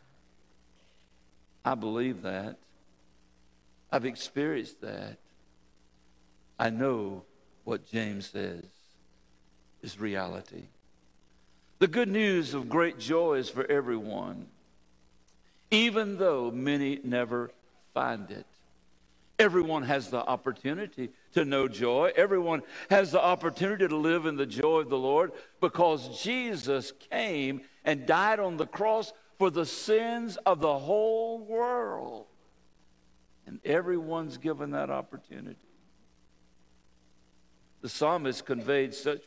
I 1.63 1.75
believe 1.75 2.22
that. 2.24 2.58
I've 3.91 4.05
experienced 4.05 4.82
that. 4.82 5.17
I 6.60 6.70
know 6.70 7.24
what 7.63 7.89
James 7.89 8.27
says 8.27 8.65
is 9.82 10.00
reality. 10.00 10.63
The 11.79 11.88
good 11.88 12.10
news 12.10 12.53
of 12.53 12.70
great 12.70 13.00
joy 13.00 13.36
is 13.36 13.50
for 13.50 13.70
everyone, 13.70 14.48
even 15.72 16.17
though 16.17 16.51
many 16.51 17.00
never 17.03 17.51
find 17.94 18.32
it. 18.32 18.46
Everyone 19.37 19.83
has 19.83 20.09
the 20.09 20.25
opportunity 20.25 21.09
to 21.33 21.43
know 21.43 21.67
joy. 21.67 22.11
Everyone 22.15 22.61
has 22.89 23.11
the 23.11 23.21
opportunity 23.21 23.87
to 23.87 23.95
live 23.95 24.25
in 24.25 24.37
the 24.37 24.45
joy 24.45 24.79
of 24.79 24.89
the 24.89 24.97
Lord 24.97 25.33
because 25.59 26.23
Jesus 26.23 26.93
came 27.11 27.61
and 27.83 28.05
died 28.05 28.39
on 28.39 28.55
the 28.55 28.65
cross 28.65 29.11
for 29.37 29.49
the 29.49 29.65
sins 29.65 30.37
of 30.45 30.61
the 30.61 30.79
whole 30.79 31.39
world. 31.39 32.27
And 33.45 33.59
everyone's 33.65 34.37
given 34.37 34.71
that 34.71 34.89
opportunity. 34.89 35.57
The 37.81 37.89
psalmist 37.89 38.45
conveyed 38.45 38.93
such 38.93 39.23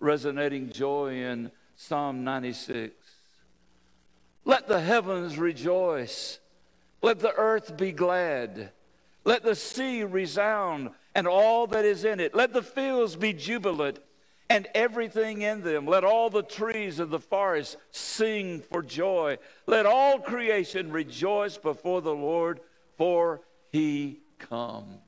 resonating 0.00 0.70
joy 0.70 1.22
in 1.22 1.52
Psalm 1.76 2.24
96. 2.24 2.94
Let 4.44 4.66
the 4.66 4.80
heavens 4.80 5.38
rejoice. 5.38 6.40
Let 7.00 7.20
the 7.20 7.32
earth 7.32 7.76
be 7.76 7.92
glad. 7.92 8.72
Let 9.26 9.42
the 9.42 9.54
sea 9.54 10.04
resound 10.04 10.90
and 11.14 11.26
all 11.26 11.66
that 11.66 11.84
is 11.84 12.04
in 12.04 12.20
it. 12.20 12.34
Let 12.34 12.54
the 12.54 12.62
fields 12.62 13.16
be 13.16 13.34
jubilant 13.34 13.98
and 14.48 14.68
everything 14.74 15.42
in 15.42 15.62
them. 15.62 15.84
Let 15.84 16.04
all 16.04 16.30
the 16.30 16.42
trees 16.42 17.00
of 17.00 17.10
the 17.10 17.18
forest 17.18 17.76
sing 17.90 18.60
for 18.60 18.82
joy. 18.82 19.36
Let 19.66 19.84
all 19.84 20.20
creation 20.20 20.92
rejoice 20.92 21.58
before 21.58 22.00
the 22.00 22.14
Lord, 22.14 22.60
for 22.96 23.42
he 23.70 24.20
comes. 24.38 25.00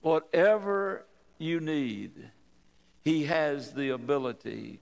Whatever 0.00 1.04
you 1.38 1.60
need, 1.60 2.12
He 3.02 3.24
has 3.24 3.72
the 3.72 3.90
ability 3.90 4.80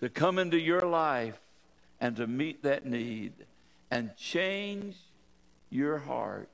to 0.00 0.08
come 0.08 0.38
into 0.38 0.58
your 0.58 0.82
life 0.82 1.40
and 2.00 2.16
to 2.16 2.26
meet 2.26 2.62
that 2.62 2.86
need 2.86 3.32
and 3.90 4.16
change 4.16 4.96
your 5.70 5.98
heart, 5.98 6.48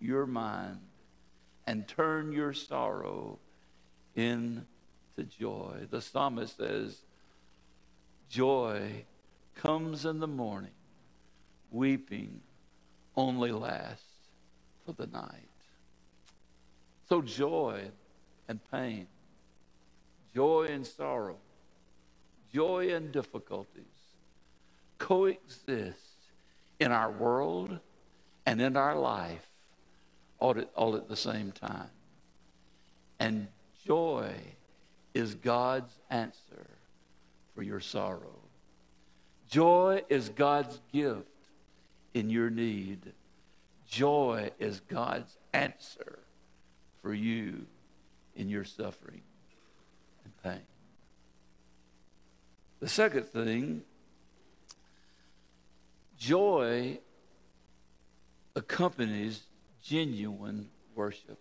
your 0.00 0.26
mind, 0.26 0.78
and 1.66 1.86
turn 1.86 2.32
your 2.32 2.52
sorrow 2.52 3.38
into 4.14 4.64
joy. 5.38 5.86
The 5.90 6.00
psalmist 6.00 6.56
says, 6.56 6.98
Joy 8.28 9.04
comes 9.54 10.04
in 10.04 10.20
the 10.20 10.28
morning, 10.28 10.70
weeping 11.70 12.40
only 13.16 13.52
lasts 13.52 14.04
for 14.86 14.92
the 14.92 15.06
night. 15.06 15.48
So, 17.08 17.22
joy 17.22 17.90
and 18.48 18.60
pain, 18.70 19.08
joy 20.34 20.68
and 20.70 20.86
sorrow, 20.86 21.38
joy 22.52 22.94
and 22.94 23.10
difficulties 23.12 23.84
coexist 25.00 25.98
in 26.78 26.92
our 26.92 27.10
world 27.10 27.80
and 28.46 28.60
in 28.60 28.76
our 28.76 28.96
life 28.96 29.49
all 30.40 30.58
at, 30.58 30.70
all 30.74 30.96
at 30.96 31.08
the 31.08 31.16
same 31.16 31.52
time. 31.52 31.90
And 33.18 33.48
joy 33.86 34.32
is 35.14 35.34
God's 35.34 35.92
answer 36.08 36.66
for 37.54 37.62
your 37.62 37.80
sorrow. 37.80 38.40
Joy 39.48 40.02
is 40.08 40.28
God's 40.30 40.80
gift 40.92 41.26
in 42.14 42.30
your 42.30 42.50
need. 42.50 43.12
Joy 43.88 44.50
is 44.58 44.80
God's 44.80 45.36
answer 45.52 46.20
for 47.02 47.12
you 47.12 47.66
in 48.36 48.48
your 48.48 48.64
suffering 48.64 49.22
and 50.24 50.42
pain. 50.42 50.62
The 52.78 52.88
second 52.88 53.24
thing, 53.24 53.82
joy 56.16 56.98
accompanies 58.54 59.42
genuine 59.82 60.68
worship. 60.94 61.38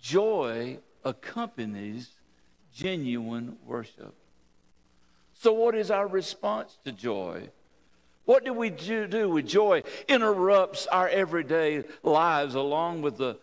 Joy 0.00 0.78
accompanies 1.04 2.10
genuine 2.74 3.56
worship. 3.64 4.14
So, 5.34 5.52
what 5.52 5.74
is 5.74 5.90
our 5.90 6.06
response 6.06 6.78
to 6.84 6.92
joy? 6.92 7.48
What 8.24 8.44
do 8.44 8.52
we 8.52 8.70
do 8.70 9.28
with 9.30 9.46
joy? 9.46 9.82
Interrupts 10.08 10.86
our 10.88 11.08
everyday 11.08 11.84
lives 12.02 12.54
along 12.54 13.02
with 13.02 13.18
the 13.18 13.38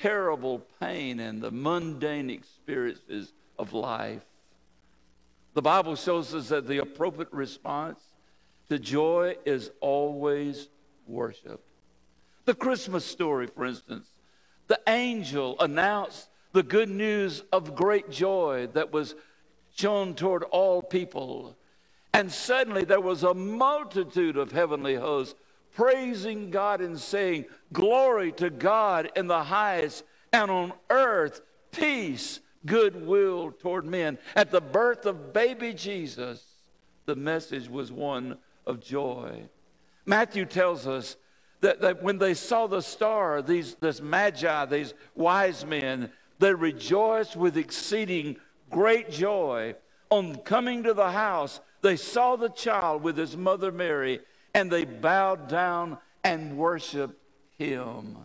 terrible 0.00 0.60
pain 0.80 1.20
and 1.20 1.42
the 1.42 1.50
mundane 1.50 2.30
experiences 2.30 3.32
of 3.58 3.72
life. 3.72 4.24
The 5.52 5.62
Bible 5.62 5.94
shows 5.94 6.34
us 6.34 6.48
that 6.48 6.66
the 6.66 6.78
appropriate 6.78 7.32
response 7.32 8.00
to 8.68 8.78
joy 8.78 9.36
is 9.44 9.70
always 9.80 10.68
worship. 11.06 11.62
The 12.44 12.54
Christmas 12.54 13.04
story, 13.04 13.46
for 13.46 13.64
instance, 13.64 14.08
the 14.66 14.80
angel 14.86 15.56
announced 15.60 16.28
the 16.52 16.62
good 16.62 16.88
news 16.88 17.42
of 17.52 17.74
great 17.74 18.10
joy 18.10 18.68
that 18.74 18.92
was 18.92 19.14
shown 19.74 20.14
toward 20.14 20.42
all 20.44 20.82
people. 20.82 21.56
And 22.12 22.30
suddenly 22.30 22.84
there 22.84 23.00
was 23.00 23.24
a 23.24 23.34
multitude 23.34 24.36
of 24.36 24.52
heavenly 24.52 24.94
hosts 24.94 25.34
praising 25.74 26.50
God 26.50 26.80
and 26.80 26.98
saying, 26.98 27.46
Glory 27.72 28.30
to 28.32 28.50
God 28.50 29.10
in 29.16 29.26
the 29.26 29.42
highest, 29.42 30.04
and 30.32 30.50
on 30.50 30.72
earth, 30.90 31.40
peace, 31.72 32.40
goodwill 32.64 33.52
toward 33.52 33.84
men. 33.84 34.18
At 34.36 34.50
the 34.50 34.60
birth 34.60 35.06
of 35.06 35.32
baby 35.32 35.74
Jesus, 35.74 36.44
the 37.06 37.16
message 37.16 37.68
was 37.68 37.90
one 37.90 38.38
of 38.66 38.80
joy. 38.80 39.42
Matthew 40.06 40.44
tells 40.44 40.86
us 40.86 41.16
that, 41.64 41.80
that 41.80 42.02
when 42.02 42.18
they 42.18 42.34
saw 42.34 42.66
the 42.66 42.82
star, 42.82 43.40
these 43.40 43.74
this 43.76 44.02
magi, 44.02 44.66
these 44.66 44.92
wise 45.14 45.64
men, 45.64 46.10
they 46.38 46.52
rejoiced 46.52 47.36
with 47.36 47.56
exceeding 47.56 48.36
great 48.70 49.10
joy. 49.10 49.74
On 50.10 50.36
coming 50.36 50.82
to 50.82 50.92
the 50.92 51.10
house, 51.10 51.60
they 51.80 51.96
saw 51.96 52.36
the 52.36 52.50
child 52.50 53.02
with 53.02 53.16
his 53.16 53.36
mother 53.36 53.72
Mary, 53.72 54.20
and 54.52 54.70
they 54.70 54.84
bowed 54.84 55.48
down 55.48 55.96
and 56.22 56.58
worshiped 56.58 57.18
him. 57.56 58.18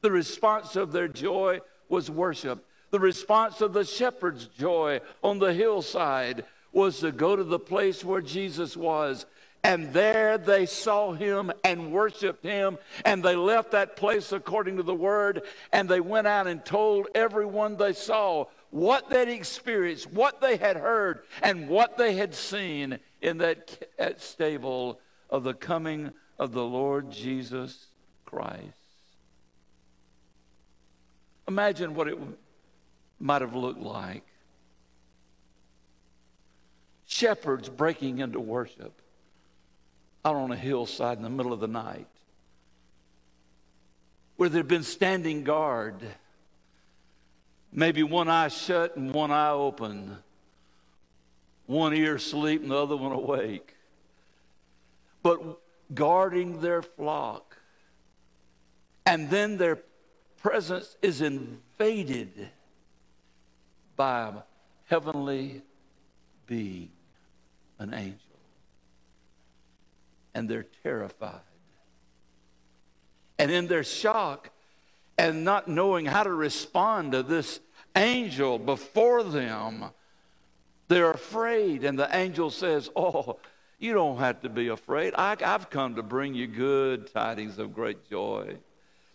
The 0.00 0.10
response 0.10 0.74
of 0.74 0.92
their 0.92 1.08
joy 1.08 1.60
was 1.90 2.10
worship. 2.10 2.64
The 2.90 3.00
response 3.00 3.60
of 3.60 3.74
the 3.74 3.84
shepherd's 3.84 4.46
joy 4.46 5.00
on 5.22 5.38
the 5.38 5.52
hillside 5.52 6.44
was 6.76 7.00
to 7.00 7.10
go 7.10 7.34
to 7.34 7.44
the 7.44 7.58
place 7.58 8.04
where 8.04 8.20
Jesus 8.20 8.76
was 8.76 9.24
and 9.64 9.92
there 9.92 10.38
they 10.38 10.64
saw 10.64 11.12
him 11.12 11.50
and 11.64 11.90
worshiped 11.90 12.44
him. 12.44 12.78
And 13.04 13.20
they 13.20 13.34
left 13.34 13.72
that 13.72 13.96
place 13.96 14.30
according 14.30 14.76
to 14.76 14.84
the 14.84 14.94
word. 14.94 15.42
And 15.72 15.88
they 15.88 16.00
went 16.00 16.28
out 16.28 16.46
and 16.46 16.64
told 16.64 17.08
everyone 17.16 17.76
they 17.76 17.92
saw 17.92 18.44
what 18.70 19.10
they'd 19.10 19.28
experienced, 19.28 20.12
what 20.12 20.40
they 20.40 20.56
had 20.56 20.76
heard, 20.76 21.22
and 21.42 21.68
what 21.68 21.98
they 21.98 22.14
had 22.14 22.32
seen 22.32 23.00
in 23.20 23.38
that, 23.38 23.88
that 23.98 24.20
stable 24.20 25.00
of 25.30 25.42
the 25.42 25.54
coming 25.54 26.12
of 26.38 26.52
the 26.52 26.64
Lord 26.64 27.10
Jesus 27.10 27.86
Christ. 28.24 28.62
Imagine 31.48 31.94
what 31.94 32.06
it 32.06 32.18
might 33.18 33.42
have 33.42 33.56
looked 33.56 33.80
like. 33.80 34.25
Shepherds 37.16 37.70
breaking 37.70 38.18
into 38.18 38.38
worship 38.38 39.00
out 40.22 40.36
on 40.36 40.52
a 40.52 40.56
hillside 40.56 41.16
in 41.16 41.22
the 41.22 41.30
middle 41.30 41.54
of 41.54 41.60
the 41.60 41.66
night 41.66 42.08
where 44.36 44.50
they'd 44.50 44.68
been 44.68 44.82
standing 44.82 45.42
guard, 45.42 45.94
maybe 47.72 48.02
one 48.02 48.28
eye 48.28 48.48
shut 48.48 48.96
and 48.96 49.14
one 49.14 49.30
eye 49.30 49.48
open, 49.48 50.18
one 51.64 51.94
ear 51.94 52.16
asleep 52.16 52.60
and 52.60 52.70
the 52.70 52.76
other 52.76 52.98
one 52.98 53.12
awake, 53.12 53.74
but 55.22 55.40
guarding 55.94 56.60
their 56.60 56.82
flock. 56.82 57.56
And 59.06 59.30
then 59.30 59.56
their 59.56 59.78
presence 60.42 60.98
is 61.00 61.22
invaded 61.22 62.50
by 63.96 64.28
a 64.28 64.32
heavenly 64.84 65.62
being, 66.46 66.90
an 67.78 67.94
angel 67.94 68.20
and 70.36 70.48
they're 70.50 70.66
terrified. 70.82 71.40
And 73.38 73.50
in 73.50 73.68
their 73.68 73.84
shock 73.84 74.50
and 75.16 75.44
not 75.44 75.66
knowing 75.66 76.04
how 76.04 76.24
to 76.24 76.32
respond 76.32 77.12
to 77.12 77.22
this 77.22 77.58
angel 77.96 78.58
before 78.58 79.22
them, 79.22 79.86
they're 80.88 81.10
afraid. 81.10 81.84
And 81.84 81.98
the 81.98 82.14
angel 82.14 82.50
says, 82.50 82.90
Oh, 82.94 83.38
you 83.78 83.94
don't 83.94 84.18
have 84.18 84.42
to 84.42 84.50
be 84.50 84.68
afraid. 84.68 85.14
I, 85.14 85.36
have 85.40 85.70
come 85.70 85.94
to 85.96 86.02
bring 86.02 86.34
you 86.34 86.46
good 86.46 87.12
tidings 87.12 87.58
of 87.58 87.74
great 87.74 88.08
joy. 88.10 88.56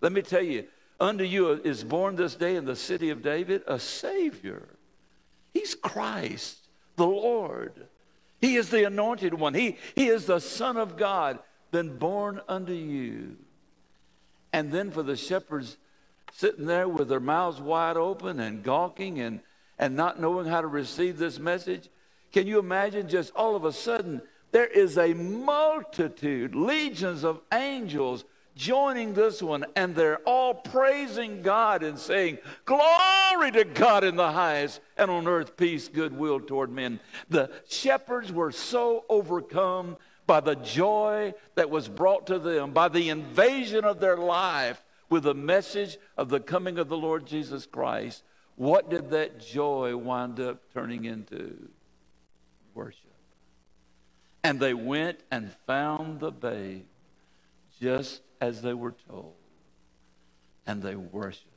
Let 0.01 0.11
me 0.11 0.23
tell 0.23 0.41
you, 0.41 0.65
unto 0.99 1.23
you 1.23 1.51
is 1.51 1.83
born 1.83 2.15
this 2.15 2.33
day 2.33 2.55
in 2.55 2.65
the 2.65 2.75
city 2.75 3.11
of 3.11 3.21
David 3.21 3.61
a 3.67 3.77
Savior. 3.77 4.69
He's 5.53 5.75
Christ, 5.75 6.57
the 6.95 7.05
Lord. 7.05 7.87
He 8.41 8.55
is 8.55 8.69
the 8.69 8.85
anointed 8.85 9.35
one. 9.35 9.53
He, 9.53 9.77
he 9.95 10.07
is 10.07 10.25
the 10.25 10.39
Son 10.39 10.75
of 10.75 10.97
God, 10.97 11.39
been 11.69 11.97
born 11.97 12.41
unto 12.49 12.73
you. 12.73 13.37
And 14.51 14.71
then 14.71 14.91
for 14.91 15.03
the 15.03 15.15
shepherds 15.15 15.77
sitting 16.33 16.65
there 16.65 16.87
with 16.87 17.07
their 17.07 17.19
mouths 17.19 17.61
wide 17.61 17.97
open 17.97 18.39
and 18.39 18.63
gawking 18.63 19.19
and, 19.19 19.41
and 19.77 19.95
not 19.95 20.19
knowing 20.19 20.47
how 20.47 20.61
to 20.61 20.67
receive 20.67 21.17
this 21.17 21.39
message, 21.39 21.89
can 22.31 22.47
you 22.47 22.57
imagine 22.57 23.07
just 23.07 23.31
all 23.35 23.55
of 23.55 23.63
a 23.63 23.71
sudden 23.71 24.21
there 24.51 24.65
is 24.65 24.97
a 24.97 25.13
multitude, 25.13 26.55
legions 26.55 27.23
of 27.23 27.41
angels 27.53 28.25
joining 28.55 29.13
this 29.13 29.41
one, 29.41 29.65
and 29.75 29.95
they're 29.95 30.19
all 30.19 30.53
praising 30.53 31.41
God 31.41 31.83
and 31.83 31.97
saying, 31.97 32.39
Glory 32.65 33.51
to 33.51 33.63
God 33.63 34.03
in 34.03 34.15
the 34.15 34.31
highest, 34.31 34.81
and 34.97 35.09
on 35.09 35.27
earth 35.27 35.57
peace, 35.57 35.87
goodwill 35.87 36.39
toward 36.39 36.71
men. 36.71 36.99
The 37.29 37.51
shepherds 37.69 38.31
were 38.31 38.51
so 38.51 39.05
overcome 39.09 39.97
by 40.27 40.39
the 40.39 40.55
joy 40.55 41.33
that 41.55 41.69
was 41.69 41.87
brought 41.87 42.27
to 42.27 42.39
them, 42.39 42.71
by 42.71 42.87
the 42.87 43.09
invasion 43.09 43.83
of 43.83 43.99
their 43.99 44.17
life 44.17 44.83
with 45.09 45.23
the 45.23 45.33
message 45.33 45.97
of 46.17 46.29
the 46.29 46.39
coming 46.39 46.77
of 46.77 46.87
the 46.87 46.97
Lord 46.97 47.25
Jesus 47.25 47.65
Christ. 47.65 48.23
What 48.55 48.89
did 48.89 49.09
that 49.09 49.39
joy 49.39 49.95
wind 49.97 50.39
up 50.39 50.61
turning 50.73 51.05
into? 51.05 51.69
Worship. 52.73 53.11
And 54.43 54.59
they 54.59 54.73
went 54.73 55.19
and 55.29 55.51
found 55.67 56.19
the 56.19 56.31
babe 56.31 56.85
just 57.81 58.21
as 58.39 58.61
they 58.61 58.73
were 58.73 58.95
told. 59.09 59.33
And 60.67 60.81
they 60.81 60.95
worshiped. 60.95 61.47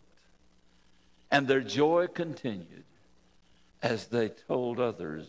And 1.31 1.47
their 1.47 1.61
joy 1.61 2.07
continued 2.07 2.85
as 3.83 4.07
they 4.07 4.29
told 4.29 4.81
others 4.81 5.29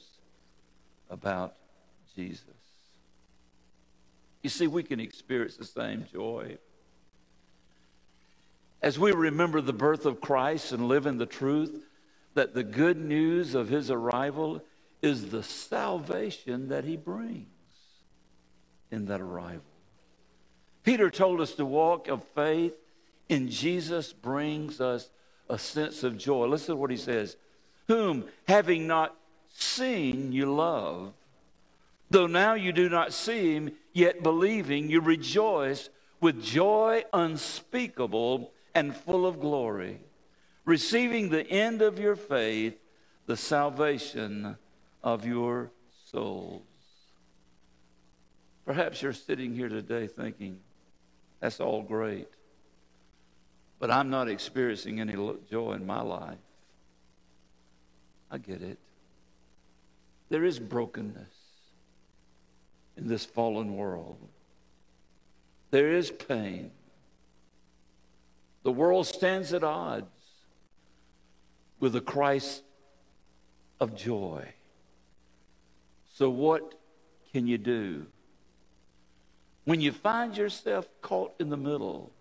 about 1.09 1.55
Jesus. 2.15 2.43
You 4.41 4.49
see, 4.49 4.67
we 4.67 4.83
can 4.83 4.99
experience 4.99 5.57
the 5.57 5.65
same 5.65 6.05
joy. 6.11 6.57
As 8.81 8.99
we 8.99 9.11
remember 9.11 9.59
the 9.61 9.73
birth 9.73 10.05
of 10.05 10.21
Christ 10.21 10.71
and 10.71 10.87
live 10.87 11.05
in 11.05 11.17
the 11.17 11.25
truth 11.25 11.81
that 12.35 12.53
the 12.53 12.63
good 12.63 12.97
news 12.97 13.55
of 13.55 13.69
his 13.69 13.89
arrival 13.89 14.61
is 15.01 15.31
the 15.31 15.43
salvation 15.43 16.69
that 16.69 16.85
he 16.85 16.95
brings 16.95 17.47
in 18.91 19.05
that 19.07 19.21
arrival. 19.21 19.63
Peter 20.85 21.09
told 21.09 21.41
us 21.41 21.55
the 21.55 21.65
walk 21.65 22.07
of 22.07 22.23
faith 22.35 22.75
in 23.27 23.49
Jesus 23.49 24.13
brings 24.13 24.79
us 24.79 25.09
a 25.49 25.57
sense 25.57 26.03
of 26.03 26.15
joy. 26.15 26.45
Listen 26.45 26.75
to 26.75 26.79
what 26.79 26.91
he 26.91 26.97
says. 26.97 27.37
Whom, 27.87 28.25
having 28.47 28.85
not 28.85 29.15
seen, 29.49 30.31
you 30.31 30.53
love. 30.53 31.13
Though 32.11 32.27
now 32.27 32.53
you 32.53 32.71
do 32.71 32.87
not 32.87 33.13
see 33.13 33.55
him, 33.55 33.71
yet 33.93 34.21
believing, 34.21 34.91
you 34.91 35.01
rejoice 35.01 35.89
with 36.21 36.43
joy 36.43 37.03
unspeakable 37.11 38.51
and 38.75 38.95
full 38.95 39.25
of 39.25 39.39
glory, 39.39 39.99
receiving 40.65 41.29
the 41.29 41.47
end 41.49 41.81
of 41.81 41.97
your 41.97 42.15
faith, 42.15 42.77
the 43.25 43.37
salvation 43.37 44.55
of 45.03 45.25
your 45.25 45.71
souls. 46.11 46.61
Perhaps 48.65 49.01
you're 49.01 49.13
sitting 49.13 49.53
here 49.53 49.69
today 49.69 50.05
thinking, 50.07 50.59
that's 51.39 51.59
all 51.59 51.81
great, 51.81 52.27
but 53.79 53.91
I'm 53.91 54.09
not 54.09 54.27
experiencing 54.29 54.99
any 54.99 55.15
joy 55.49 55.73
in 55.73 55.85
my 55.85 56.01
life. 56.01 56.37
I 58.31 58.37
get 58.37 58.61
it. 58.61 58.79
There 60.29 60.43
is 60.43 60.59
brokenness 60.59 61.27
in 62.97 63.07
this 63.07 63.25
fallen 63.25 63.75
world. 63.75 64.17
There 65.71 65.91
is 65.91 66.09
pain. 66.09 66.71
The 68.63 68.71
world 68.71 69.05
stands 69.05 69.53
at 69.53 69.63
odds 69.63 70.07
with 71.79 71.93
the 71.93 72.01
Christ 72.01 72.63
of 73.79 73.95
joy. 73.95 74.47
So, 76.13 76.29
what 76.29 76.73
can 77.31 77.45
you 77.45 77.57
do? 77.57 78.07
When 79.65 79.81
you 79.81 79.91
find 79.91 80.37
yourself 80.37 80.87
caught 81.01 81.33
in 81.39 81.49
the 81.49 81.57
middle, 81.57 82.11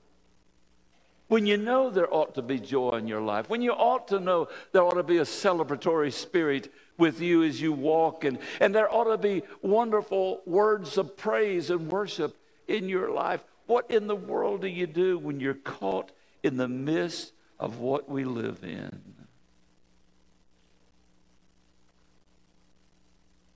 when 1.28 1.46
you 1.46 1.56
know 1.56 1.90
there 1.90 2.12
ought 2.12 2.34
to 2.34 2.42
be 2.42 2.58
joy 2.58 2.92
in 2.92 3.06
your 3.06 3.20
life, 3.20 3.48
when 3.48 3.62
you 3.62 3.72
ought 3.72 4.08
to 4.08 4.20
know 4.20 4.48
there 4.72 4.82
ought 4.82 4.94
to 4.94 5.02
be 5.02 5.18
a 5.18 5.24
celebratory 5.24 6.12
spirit 6.12 6.72
with 6.98 7.20
you 7.20 7.42
as 7.42 7.60
you 7.60 7.72
walk, 7.72 8.24
and, 8.24 8.38
and 8.60 8.74
there 8.74 8.92
ought 8.92 9.10
to 9.10 9.18
be 9.18 9.42
wonderful 9.62 10.40
words 10.46 10.96
of 10.96 11.16
praise 11.16 11.70
and 11.70 11.90
worship 11.90 12.36
in 12.66 12.88
your 12.88 13.10
life. 13.10 13.44
What 13.66 13.90
in 13.90 14.06
the 14.06 14.16
world 14.16 14.62
do 14.62 14.68
you 14.68 14.86
do 14.86 15.18
when 15.18 15.40
you're 15.40 15.54
caught 15.54 16.12
in 16.42 16.56
the 16.56 16.68
midst 16.68 17.32
of 17.58 17.78
what 17.78 18.08
we 18.08 18.24
live 18.24 18.62
in? 18.62 19.14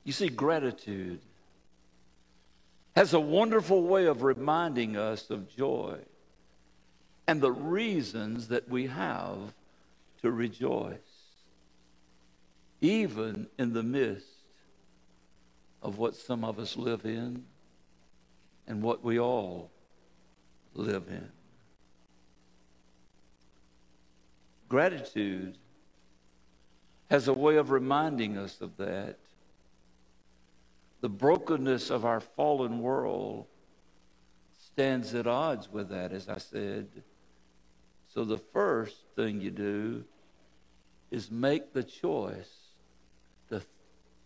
You 0.05 0.12
see, 0.12 0.29
gratitude 0.29 1.20
has 2.99 3.15
a 3.15 3.21
wonderful 3.21 3.85
way 3.85 4.07
of 4.07 4.25
reminding 4.25 4.97
us 4.97 5.31
of 5.31 5.49
joy 5.55 5.97
and 7.29 7.41
the 7.41 7.53
reasons 7.53 8.49
that 8.49 8.69
we 8.69 8.89
have 8.89 9.39
to 10.21 10.33
rejoice, 10.33 10.99
even 12.81 13.47
in 13.57 13.73
the 13.73 13.85
midst 13.85 14.27
of 15.81 15.97
what 15.97 16.17
some 16.17 16.45
of 16.45 16.59
us 16.59 16.77
live 16.77 17.05
in 17.05 17.45
and 18.67 18.83
what 18.83 19.05
we 19.05 19.17
all 19.17 19.71
live 20.75 21.05
in. 21.09 21.29
Gratitude 24.69 25.57
has 27.09 27.29
a 27.29 27.33
way 27.33 27.59
of 27.59 27.71
reminding 27.71 28.37
us 28.37 28.61
of 28.61 28.77
that. 28.77 29.21
The 31.01 31.09
brokenness 31.09 31.91
of 31.91 32.05
our 32.05 32.21
fallen 32.21 32.81
world 32.81 33.47
stands 34.59 35.15
at 35.15 35.27
odds 35.27 35.71
with 35.71 35.91
that, 35.91 36.13
as 36.13 36.29
I 36.29 36.39
said. 36.39 36.89
So 38.09 38.25
the 38.25 38.39
first 38.39 38.97
thing 39.15 39.41
you 39.41 39.51
do 39.51 40.05
is 41.11 41.31
make 41.31 41.73
the 41.73 41.85
choice 41.85 42.53
to 43.49 43.63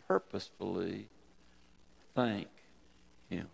purposefully 0.08 1.08
thank 2.14 2.48
Him. 3.28 3.48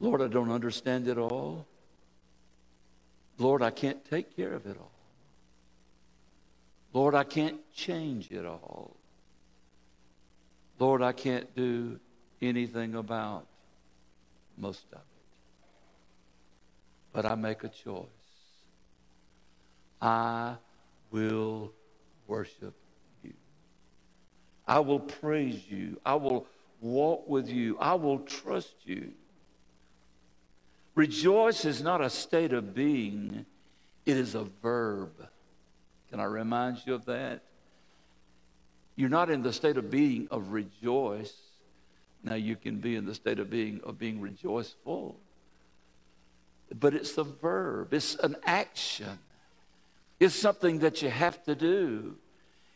Lord, 0.00 0.22
I 0.22 0.28
don't 0.28 0.50
understand 0.50 1.06
it 1.06 1.18
all. 1.18 1.66
Lord, 3.38 3.62
I 3.62 3.70
can't 3.70 4.04
take 4.08 4.34
care 4.36 4.52
of 4.52 4.66
it 4.66 4.76
all. 4.78 4.90
Lord, 6.92 7.14
I 7.14 7.24
can't 7.24 7.60
change 7.72 8.30
it 8.30 8.44
all. 8.44 8.96
Lord, 10.82 11.00
I 11.00 11.12
can't 11.12 11.54
do 11.54 12.00
anything 12.40 12.96
about 12.96 13.46
most 14.56 14.84
of 14.92 14.98
it 14.98 15.12
but 17.12 17.26
I 17.26 17.34
make 17.34 17.62
a 17.62 17.68
choice. 17.68 18.06
I 20.00 20.56
will 21.10 21.72
worship 22.26 22.74
you. 23.22 23.34
I 24.66 24.80
will 24.80 25.00
praise 25.00 25.62
you. 25.68 26.00
I 26.04 26.14
will 26.14 26.46
walk 26.80 27.28
with 27.28 27.48
you. 27.48 27.76
I 27.78 27.94
will 27.94 28.20
trust 28.20 28.74
you. 28.84 29.12
Rejoice 30.94 31.64
is 31.64 31.82
not 31.82 32.00
a 32.00 32.10
state 32.10 32.52
of 32.52 32.74
being, 32.74 33.46
it 34.04 34.16
is 34.16 34.34
a 34.34 34.44
verb. 34.62 35.10
Can 36.10 36.20
I 36.20 36.24
remind 36.24 36.78
you 36.84 36.94
of 36.94 37.06
that? 37.06 37.42
You're 39.02 39.10
not 39.10 39.30
in 39.30 39.42
the 39.42 39.52
state 39.52 39.76
of 39.76 39.90
being 39.90 40.28
of 40.30 40.52
rejoice. 40.52 41.34
Now 42.22 42.36
you 42.36 42.56
can 42.56 42.76
be 42.76 42.94
in 42.94 43.04
the 43.04 43.14
state 43.14 43.38
of 43.38 43.50
being 43.50 43.80
of 43.84 43.98
being 43.98 44.20
rejoiceful 44.20 45.16
but 46.78 46.94
it's 46.94 47.16
a 47.18 47.24
verb, 47.24 47.92
it's 47.92 48.14
an 48.16 48.36
action. 48.44 49.18
It's 50.20 50.34
something 50.34 50.78
that 50.80 51.02
you 51.02 51.10
have 51.10 51.42
to 51.44 51.54
do. 51.54 52.16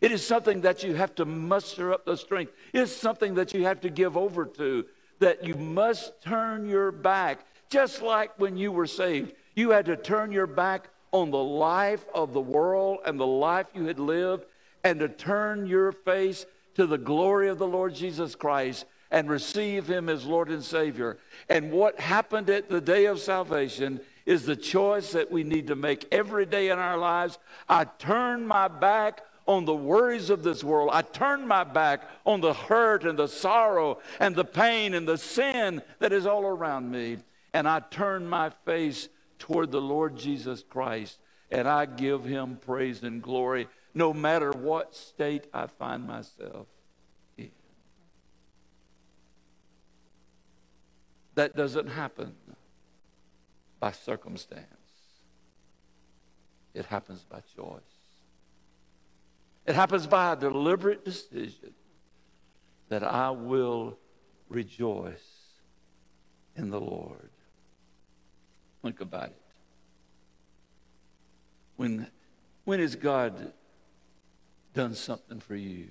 It 0.01 0.13
is 0.13 0.27
something 0.27 0.63
that 0.63 0.83
you 0.83 0.95
have 0.95 1.15
to 1.17 1.25
muster 1.25 1.93
up 1.93 2.05
the 2.05 2.17
strength. 2.17 2.53
It's 2.73 2.93
something 2.93 3.35
that 3.35 3.55
you 3.55 3.65
have 3.65 3.81
to 3.83 3.91
give 3.91 4.17
over 4.17 4.45
to, 4.45 4.85
that 5.21 5.45
you 5.45 5.55
must 5.55 6.21
turn 6.23 6.69
your 6.69 6.93
back. 6.93 7.47
Just 7.71 8.03
like 8.03 8.39
when 8.39 8.57
you 8.57 8.73
were 8.73 8.87
saved, 8.87 9.33
you 9.55 9.71
had 9.71 9.87
to 9.87 9.97
turn 9.97 10.33
your 10.33 10.47
back 10.47 10.89
on 11.13 11.31
the 11.31 11.43
life 11.43 12.05
of 12.15 12.33
the 12.33 12.41
world 12.41 12.99
and 13.07 13.19
the 13.19 13.27
life 13.27 13.67
you 13.75 13.87
had 13.87 13.99
lived, 13.99 14.45
and 14.87 15.01
to 15.01 15.09
turn 15.09 15.67
your 15.67 15.91
face 15.91 16.47
to 16.77 16.87
the 16.87 16.97
glory 16.97 17.49
of 17.49 17.59
the 17.59 17.67
Lord 17.67 17.93
Jesus 17.93 18.37
Christ 18.37 18.85
and 19.11 19.29
receive 19.29 19.89
him 19.89 20.09
as 20.09 20.25
Lord 20.25 20.49
and 20.49 20.63
Savior. 20.63 21.19
And 21.49 21.73
what 21.73 21.99
happened 21.99 22.49
at 22.51 22.69
the 22.69 22.81
day 22.81 23.07
of 23.07 23.19
salvation 23.19 24.01
is 24.27 24.45
the 24.45 24.55
choice 24.55 25.11
that 25.11 25.29
we 25.29 25.43
need 25.43 25.67
to 25.67 25.75
make 25.75 26.07
every 26.13 26.47
day 26.47 26.71
in 26.71 26.79
our 26.79 26.97
lives. 26.97 27.37
I 27.69 27.87
turn 27.99 28.47
my 28.47 28.69
back 28.69 29.23
on 29.49 29.65
the 29.65 29.75
worries 29.75 30.31
of 30.31 30.45
this 30.45 30.63
world. 30.63 30.91
I 30.93 31.03
turn 31.03 31.49
my 31.49 31.65
back 31.65 32.09
on 32.25 32.41
the 32.41 32.55
hurt 32.55 33.03
and 33.03 33.19
the 33.19 33.27
sorrow 33.27 33.99
and 34.21 34.37
the 34.37 34.45
pain 34.45 34.95
and 34.95 35.09
the 35.09 35.19
sin 35.19 35.83
that 35.99 36.13
is 36.13 36.27
all 36.27 36.45
around 36.45 36.93
me. 36.93 37.19
And 37.53 37.69
I 37.69 37.81
turn 37.81 38.29
my 38.29 38.51
face 38.65 39.09
toward 39.41 39.73
the 39.73 39.81
Lord 39.81 40.17
Jesus 40.17 40.63
Christ 40.63 41.19
and 41.51 41.69
I 41.69 41.87
give 41.87 42.25
him 42.25 42.59
praise 42.65 43.03
and 43.03 43.23
glory 43.23 43.69
no 43.97 44.13
matter 44.13 44.51
what 44.51 44.95
state 44.95 45.47
I 45.55 45.67
find 45.67 46.07
myself. 46.07 46.67
In. 47.39 47.51
That 51.35 51.57
doesn't 51.57 51.89
happen 51.89 52.35
by 53.81 53.93
circumstance, 53.93 54.67
it 56.75 56.85
happens 56.85 57.25
by 57.25 57.41
choice. 57.57 57.81
It 59.65 59.75
happens 59.75 60.07
by 60.07 60.35
a 60.35 60.37
deliberate 60.37 61.05
decision 61.05 61.73
that 62.91 63.03
I 63.03 63.31
will 63.31 63.99
rejoice 64.49 65.55
in 66.55 66.69
the 66.71 66.81
Lord. 66.81 67.31
Think 68.83 69.01
about 69.01 69.31
it. 69.31 69.43
When, 71.77 72.07
when 72.65 72.79
has 72.79 72.95
God 72.95 73.53
done 74.77 74.95
something 74.95 75.41
for 75.41 75.57
you? 75.57 75.89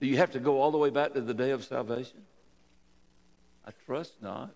Do 0.00 0.06
you 0.06 0.18
have 0.18 0.32
to 0.32 0.40
go 0.40 0.60
all 0.60 0.70
the 0.70 0.78
way 0.78 0.90
back 0.90 1.14
to 1.14 1.20
the 1.20 1.32
day 1.32 1.52
of 1.52 1.64
salvation? 1.64 2.22
I 3.64 3.70
trust 3.86 4.20
not. 4.20 4.50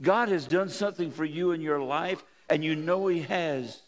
God 0.00 0.28
has 0.28 0.46
done 0.46 0.68
something 0.68 1.10
for 1.10 1.24
you 1.24 1.52
in 1.52 1.60
your 1.60 1.80
life, 1.80 2.22
and 2.48 2.62
you 2.64 2.76
know 2.76 3.06
He 3.06 3.22
has, 3.22 3.82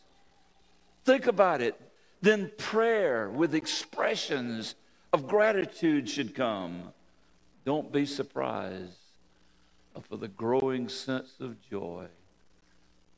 think 1.05 1.27
about 1.27 1.61
it. 1.61 1.81
Then 2.21 2.51
prayer 2.57 3.29
with 3.29 3.55
expressions 3.55 4.75
of 5.13 5.29
gratitude 5.29 6.09
should 6.09 6.35
come. 6.35 6.93
Don't 7.65 7.93
be 7.93 8.07
surprised 8.07 8.99
for 10.09 10.17
the 10.17 10.29
growing 10.29 10.89
sense 10.89 11.35
of 11.41 11.61
joy 11.69 12.07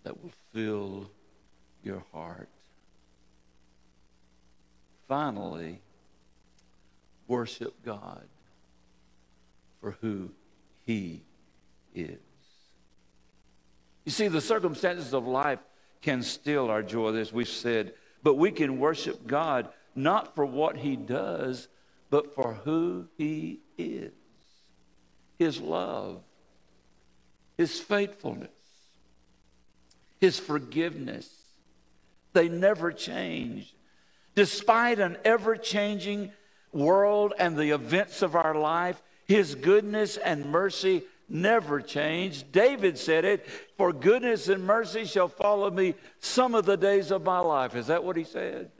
that 0.02 0.20
will 0.22 0.32
fill 0.52 1.10
your 1.82 2.02
heart. 2.12 2.48
Finally, 5.08 5.80
worship 7.28 7.74
God 7.84 8.26
for 9.80 9.96
who 10.00 10.30
He 10.84 11.22
is. 11.94 12.18
You 14.04 14.12
see, 14.12 14.28
the 14.28 14.40
circumstances 14.40 15.12
of 15.14 15.26
life 15.26 15.58
can 16.02 16.22
steal 16.22 16.70
our 16.70 16.82
joy, 16.82 17.14
as 17.14 17.32
we've 17.32 17.48
said, 17.48 17.94
but 18.22 18.34
we 18.34 18.50
can 18.50 18.78
worship 18.78 19.26
God 19.26 19.68
not 19.94 20.34
for 20.34 20.44
what 20.44 20.76
He 20.76 20.96
does, 20.96 21.68
but 22.10 22.34
for 22.34 22.54
who 22.64 23.08
He 23.16 23.60
is 23.78 24.12
His 25.38 25.60
love, 25.60 26.22
His 27.56 27.80
faithfulness, 27.80 28.50
His 30.20 30.38
forgiveness. 30.38 31.28
They 32.32 32.48
never 32.48 32.92
change. 32.92 33.74
Despite 34.36 35.00
an 35.00 35.16
ever 35.24 35.56
changing 35.56 36.30
world 36.70 37.32
and 37.38 37.56
the 37.56 37.70
events 37.70 38.22
of 38.22 38.36
our 38.36 38.54
life, 38.54 39.02
His 39.24 39.56
goodness 39.56 40.18
and 40.18 40.46
mercy 40.46 41.02
never 41.28 41.80
change. 41.80 42.44
David 42.52 42.98
said 42.98 43.24
it, 43.24 43.46
for 43.76 43.92
goodness 43.92 44.48
and 44.48 44.62
mercy 44.62 45.04
shall 45.04 45.28
follow 45.28 45.70
me 45.70 45.94
some 46.20 46.54
of 46.54 46.66
the 46.66 46.76
days 46.76 47.10
of 47.10 47.24
my 47.24 47.40
life. 47.40 47.74
Is 47.74 47.88
that 47.88 48.04
what 48.04 48.16
he 48.16 48.24
said? 48.24 48.70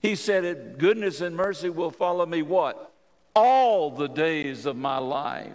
He 0.00 0.14
said 0.14 0.44
it, 0.44 0.78
goodness 0.78 1.20
and 1.20 1.34
mercy 1.34 1.70
will 1.70 1.90
follow 1.90 2.26
me 2.26 2.42
what? 2.42 2.92
All 3.34 3.90
the 3.90 4.08
days 4.08 4.66
of 4.66 4.76
my 4.76 4.98
life. 4.98 5.52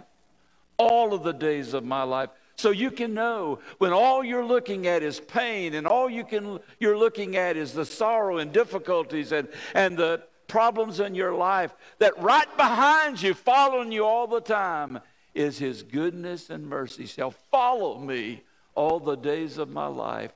All 0.76 1.14
of 1.14 1.22
the 1.22 1.32
days 1.32 1.72
of 1.72 1.84
my 1.84 2.02
life. 2.02 2.30
So 2.56 2.70
you 2.70 2.90
can 2.90 3.14
know 3.14 3.60
when 3.78 3.92
all 3.92 4.22
you're 4.22 4.44
looking 4.44 4.86
at 4.86 5.02
is 5.02 5.20
pain 5.20 5.74
and 5.74 5.86
all 5.86 6.08
you 6.08 6.24
can 6.24 6.60
you're 6.78 6.98
looking 6.98 7.36
at 7.36 7.56
is 7.56 7.72
the 7.72 7.84
sorrow 7.84 8.38
and 8.38 8.52
difficulties 8.52 9.32
and, 9.32 9.48
and 9.74 9.96
the 9.96 10.22
problems 10.46 11.00
in 11.00 11.14
your 11.14 11.34
life 11.34 11.74
that 11.98 12.16
right 12.20 12.56
behind 12.56 13.22
you, 13.22 13.32
following 13.32 13.90
you 13.90 14.04
all 14.04 14.26
the 14.26 14.40
time, 14.40 15.00
is 15.34 15.58
his 15.58 15.82
goodness 15.82 16.50
and 16.50 16.68
mercy 16.68 17.06
shall 17.06 17.30
follow 17.30 17.98
me 17.98 18.42
all 18.74 19.00
the 19.00 19.16
days 19.16 19.56
of 19.56 19.70
my 19.70 19.86
life. 19.86 20.32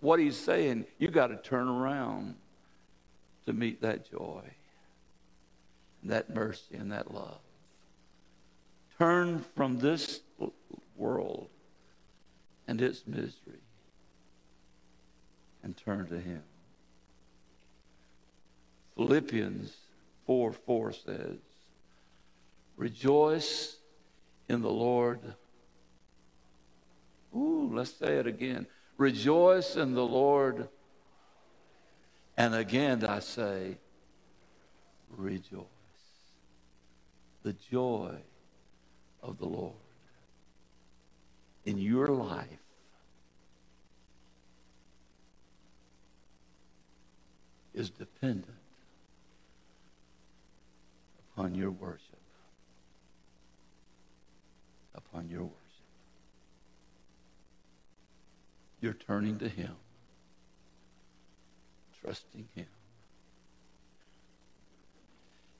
What 0.00 0.18
he's 0.18 0.36
saying, 0.36 0.86
you 0.98 1.08
got 1.08 1.28
to 1.28 1.36
turn 1.36 1.68
around 1.68 2.34
to 3.46 3.52
meet 3.52 3.80
that 3.82 4.10
joy, 4.10 4.42
that 6.02 6.34
mercy, 6.34 6.74
and 6.74 6.90
that 6.90 7.14
love. 7.14 7.38
Turn 8.98 9.44
from 9.54 9.78
this 9.78 10.20
world 10.96 11.48
and 12.70 12.80
its 12.80 13.02
misery 13.04 13.64
and 15.64 15.76
turn 15.76 16.06
to 16.06 16.20
him. 16.20 16.44
Philippians 18.94 19.76
4 20.24 20.52
4 20.52 20.92
says, 20.92 21.38
Rejoice 22.76 23.76
in 24.48 24.62
the 24.62 24.70
Lord. 24.70 25.18
Ooh, 27.34 27.72
let's 27.74 27.92
say 27.92 28.18
it 28.18 28.28
again. 28.28 28.68
Rejoice 28.96 29.74
in 29.74 29.94
the 29.94 30.06
Lord. 30.06 30.68
And 32.36 32.54
again 32.54 33.04
I 33.04 33.18
say, 33.18 33.78
rejoice. 35.16 35.64
The 37.42 37.54
joy 37.68 38.14
of 39.24 39.38
the 39.38 39.46
Lord 39.46 39.79
in 41.64 41.78
your 41.78 42.08
life 42.08 42.46
is 47.74 47.90
dependent 47.90 48.46
upon 51.32 51.54
your 51.54 51.70
worship 51.70 52.20
upon 54.94 55.28
your 55.28 55.42
worship. 55.42 55.56
You're 58.80 58.94
turning 58.94 59.38
to 59.38 59.48
Him, 59.48 59.74
trusting 62.00 62.48
Him. 62.54 62.66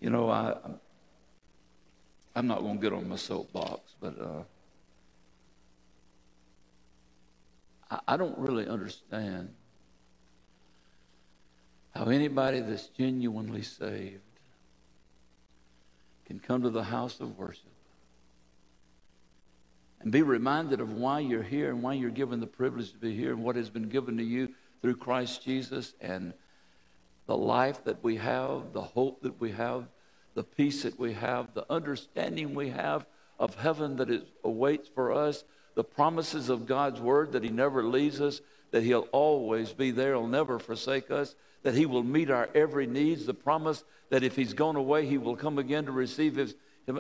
You 0.00 0.10
know, 0.10 0.30
I, 0.30 0.56
I'm 2.34 2.46
not 2.46 2.60
going 2.60 2.76
to 2.76 2.82
get 2.82 2.92
on 2.92 3.08
my 3.08 3.16
soapbox, 3.16 3.94
but 4.00 4.18
uh, 4.18 4.42
I, 8.06 8.16
don't 8.16 8.38
really 8.38 8.68
understand 8.68 9.52
how 11.94 12.04
anybody 12.04 12.60
that's 12.60 12.86
genuinely 12.86 13.62
saved 13.62 14.20
can 16.26 16.38
come 16.38 16.62
to 16.62 16.70
the 16.70 16.84
house 16.84 17.18
of 17.18 17.36
worship 17.36 17.64
and 20.00 20.12
be 20.12 20.22
reminded 20.22 20.80
of 20.80 20.92
why 20.92 21.18
you're 21.18 21.42
here 21.42 21.70
and 21.70 21.82
why 21.82 21.94
you're 21.94 22.10
given 22.10 22.40
the 22.40 22.46
privilege 22.46 22.92
to 22.92 22.98
be 22.98 23.14
here 23.14 23.32
and 23.32 23.42
what 23.42 23.56
has 23.56 23.68
been 23.68 23.88
given 23.88 24.16
to 24.16 24.24
you 24.24 24.48
through 24.80 24.96
Christ 24.96 25.44
Jesus 25.44 25.94
and 26.00 26.32
the 27.26 27.36
life 27.36 27.84
that 27.84 28.02
we 28.02 28.16
have, 28.16 28.72
the 28.72 28.82
hope 28.82 29.22
that 29.22 29.40
we 29.40 29.52
have, 29.52 29.88
the 30.34 30.44
peace 30.44 30.84
that 30.84 30.98
we 30.98 31.12
have, 31.12 31.52
the 31.54 31.70
understanding 31.70 32.54
we 32.54 32.70
have 32.70 33.04
of 33.38 33.54
heaven 33.56 33.96
that 33.96 34.10
it 34.10 34.26
awaits 34.44 34.88
for 34.88 35.12
us, 35.12 35.44
the 35.80 35.84
promises 35.84 36.50
of 36.50 36.66
God's 36.66 37.00
word 37.00 37.32
that 37.32 37.42
He 37.42 37.48
never 37.48 37.82
leaves 37.82 38.20
us, 38.20 38.42
that 38.70 38.82
He'll 38.82 39.08
always 39.12 39.72
be 39.72 39.90
there, 39.90 40.12
He'll 40.12 40.26
never 40.26 40.58
forsake 40.58 41.10
us, 41.10 41.34
that 41.62 41.72
He 41.72 41.86
will 41.86 42.02
meet 42.02 42.30
our 42.30 42.50
every 42.54 42.86
needs, 42.86 43.24
the 43.24 43.32
promise 43.32 43.82
that 44.10 44.22
if 44.22 44.36
He's 44.36 44.52
gone 44.52 44.76
away, 44.76 45.06
He 45.06 45.16
will 45.16 45.36
come 45.36 45.56
again 45.56 45.86
to 45.86 45.92
receive 45.92 46.36
His 46.36 46.54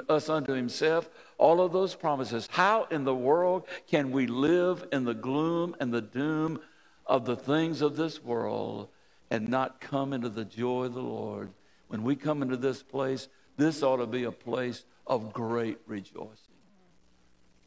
us 0.08 0.30
unto 0.30 0.54
himself, 0.54 1.10
all 1.36 1.60
of 1.60 1.72
those 1.72 1.94
promises. 1.94 2.48
How 2.52 2.84
in 2.90 3.04
the 3.04 3.14
world 3.14 3.66
can 3.86 4.12
we 4.12 4.26
live 4.26 4.88
in 4.92 5.04
the 5.04 5.12
gloom 5.12 5.76
and 5.78 5.92
the 5.92 6.00
doom 6.00 6.60
of 7.04 7.26
the 7.26 7.36
things 7.36 7.82
of 7.82 7.96
this 7.96 8.22
world 8.24 8.88
and 9.30 9.48
not 9.48 9.80
come 9.80 10.14
into 10.14 10.30
the 10.30 10.44
joy 10.46 10.84
of 10.84 10.94
the 10.94 11.02
Lord? 11.02 11.50
When 11.88 12.02
we 12.02 12.16
come 12.16 12.40
into 12.40 12.56
this 12.56 12.82
place, 12.82 13.28
this 13.58 13.82
ought 13.82 13.98
to 13.98 14.06
be 14.06 14.24
a 14.24 14.32
place 14.32 14.84
of 15.06 15.34
great 15.34 15.78
rejoicing. 15.86 16.49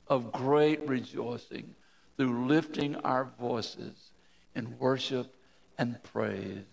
Of 0.07 0.31
great 0.31 0.87
rejoicing 0.87 1.75
through 2.17 2.45
lifting 2.47 2.95
our 2.97 3.31
voices 3.39 4.11
in 4.55 4.77
worship 4.77 5.35
and 5.77 6.01
praise. 6.03 6.63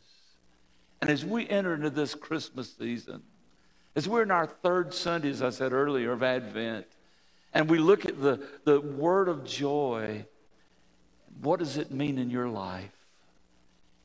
And 1.01 1.09
as 1.09 1.25
we 1.25 1.49
enter 1.49 1.75
into 1.75 1.91
this 1.91 2.15
Christmas 2.15 2.75
season, 2.77 3.23
as 3.97 4.09
we're 4.09 4.23
in 4.23 4.31
our 4.31 4.47
third 4.47 4.93
Sunday, 4.93 5.31
as 5.31 5.43
I 5.43 5.51
said 5.51 5.73
earlier, 5.73 6.13
of 6.13 6.23
Advent, 6.23 6.87
and 7.53 7.69
we 7.69 7.79
look 7.79 8.05
at 8.05 8.21
the, 8.21 8.47
the 8.65 8.81
word 8.81 9.29
of 9.29 9.45
joy, 9.45 10.27
what 11.41 11.59
does 11.59 11.77
it 11.77 11.91
mean 11.91 12.19
in 12.19 12.31
your 12.31 12.49
life? 12.49 12.91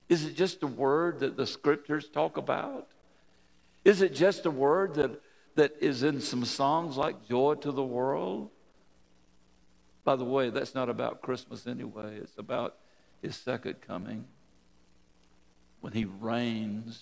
Is 0.07 0.25
it 0.25 0.35
just 0.35 0.63
a 0.63 0.67
word 0.67 1.19
that 1.19 1.35
the 1.35 1.47
scriptures 1.47 2.07
talk 2.07 2.37
about? 2.37 2.87
Is 3.83 4.01
it 4.01 4.13
just 4.13 4.45
a 4.45 4.51
word 4.51 4.95
that, 4.95 5.21
that 5.55 5.73
is 5.79 6.03
in 6.03 6.21
some 6.21 6.45
songs 6.45 6.97
like 6.97 7.27
Joy 7.27 7.55
to 7.55 7.71
the 7.71 7.83
World? 7.83 8.49
By 10.05 10.15
the 10.15 10.23
way, 10.23 10.49
that's 10.49 10.73
not 10.73 10.87
about 10.87 11.21
Christmas 11.21 11.67
anyway. 11.67 12.19
It's 12.21 12.37
about 12.37 12.77
his 13.21 13.35
second 13.35 13.81
coming 13.81 14.25
when 15.81 15.91
he 15.91 16.05
reigns 16.05 17.01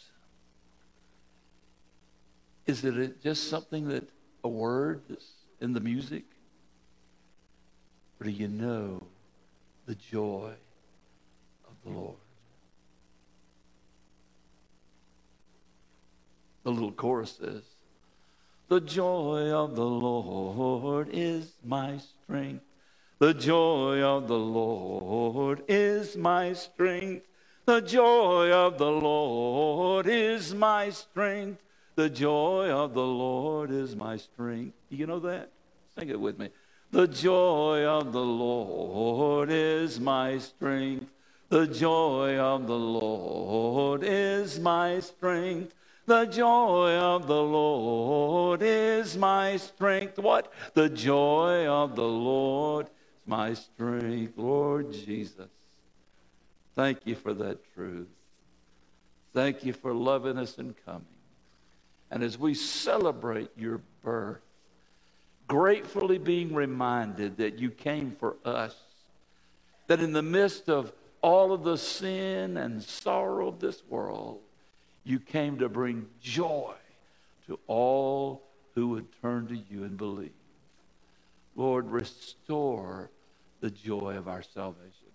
is 2.66 2.84
it 2.86 3.22
just 3.22 3.50
something 3.50 3.90
that, 3.90 4.08
a 4.44 4.50
word 4.50 5.02
that's 5.10 5.32
in 5.60 5.74
the 5.74 5.80
music? 5.80 6.24
Or 8.20 8.26
do 8.26 8.32
you 8.32 8.48
know 8.48 9.04
the 9.86 9.96
joy 9.96 10.54
of 11.68 11.74
the 11.84 11.90
Lord? 11.90 12.16
The 16.64 16.72
little 16.72 16.92
chorus 16.94 17.38
says, 17.40 17.64
The 18.70 18.80
joy 18.80 19.52
of 19.52 19.76
the 19.76 19.86
Lord 19.86 21.10
is 21.12 21.52
my 21.66 21.98
strength. 21.98 22.64
The 23.24 23.34
joy 23.34 24.02
of 24.02 24.28
the 24.28 24.38
Lord 24.38 25.64
is 25.70 26.18
my 26.18 26.52
strength. 26.52 27.26
The 27.64 27.80
joy 27.80 28.52
of 28.52 28.78
the 28.78 28.92
Lord 28.92 30.08
is 30.08 30.54
my 30.54 30.90
strength. 30.90 31.64
The 31.96 32.10
joy 32.10 32.70
of 32.70 32.94
the 32.94 33.06
Lord 33.06 33.72
is 33.72 33.96
my 33.96 34.18
strength. 34.18 34.76
You 34.90 35.08
know 35.08 35.20
that? 35.20 35.52
Sing 35.98 36.10
it 36.10 36.20
with 36.20 36.38
me. 36.38 36.50
The 36.92 37.08
joy 37.08 37.86
of 37.86 38.12
the 38.12 38.20
Lord 38.20 39.50
is 39.50 40.02
my 40.02 40.38
strength. 40.40 41.10
The 41.48 41.66
joy 41.66 42.36
of 42.38 42.68
the 42.68 42.78
Lord 42.78 44.04
is 44.04 44.60
my 44.60 45.00
strength. 45.00 45.74
The 46.08 46.26
joy 46.26 46.98
of 46.98 47.28
the 47.28 47.42
Lord 47.42 48.62
is 48.62 49.16
my 49.16 49.56
strength. 49.56 50.20
What? 50.20 50.52
The 50.74 50.90
joy 50.90 51.66
of 51.68 51.96
the 51.96 52.04
Lord 52.04 52.90
my 53.26 53.54
strength. 53.54 54.38
Lord 54.38 54.92
Jesus, 54.92 55.50
thank 56.76 57.00
you 57.06 57.16
for 57.16 57.34
that 57.34 57.60
truth. 57.74 58.08
Thank 59.34 59.64
you 59.64 59.74
for 59.74 59.94
loving 59.94 60.38
us 60.38 60.58
and 60.58 60.76
coming. 60.86 61.06
And 62.12 62.22
as 62.24 62.38
we 62.38 62.54
celebrate 62.54 63.50
your 63.58 63.82
birth, 64.04 64.42
gratefully 65.48 66.20
being 66.20 66.54
reminded 66.54 67.38
that 67.38 67.58
you 67.58 67.72
came 67.72 68.16
for 68.20 68.36
us, 68.46 68.76
that 69.88 70.00
in 70.00 70.14
the 70.14 70.22
midst 70.22 70.70
of 70.70 70.94
all 71.22 71.52
of 71.52 71.64
the 71.64 71.78
sin 71.78 72.58
and 72.58 72.84
sorrow 72.84 73.48
of 73.48 73.60
this 73.60 73.82
world, 73.90 74.40
you 75.04 75.20
came 75.20 75.58
to 75.58 75.70
bring 75.70 76.06
joy 76.22 76.74
to 77.48 77.60
all 77.68 78.44
who 78.76 78.90
would 78.90 79.08
turn 79.22 79.48
to 79.48 79.56
you 79.56 79.84
and 79.84 79.98
believe. 79.98 80.32
Lord, 81.56 81.90
restore 81.90 83.10
the 83.64 83.72
joy 83.72 84.18
of 84.18 84.28
our 84.28 84.44
salvation. 84.44 85.08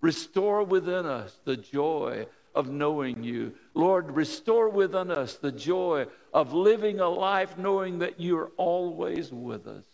Restore 0.00 0.64
within 0.64 1.06
us 1.06 1.38
the 1.44 1.56
joy 1.56 2.26
of 2.52 2.68
knowing 2.68 3.22
you. 3.22 3.54
Lord, 3.72 4.16
restore 4.16 4.68
within 4.68 5.12
us 5.12 5.36
the 5.36 5.52
joy 5.52 6.06
of 6.34 6.52
living 6.52 6.98
a 6.98 7.08
life 7.08 7.56
knowing 7.56 8.00
that 8.00 8.18
you 8.18 8.36
are 8.36 8.50
always 8.56 9.30
with 9.30 9.68
us, 9.68 9.84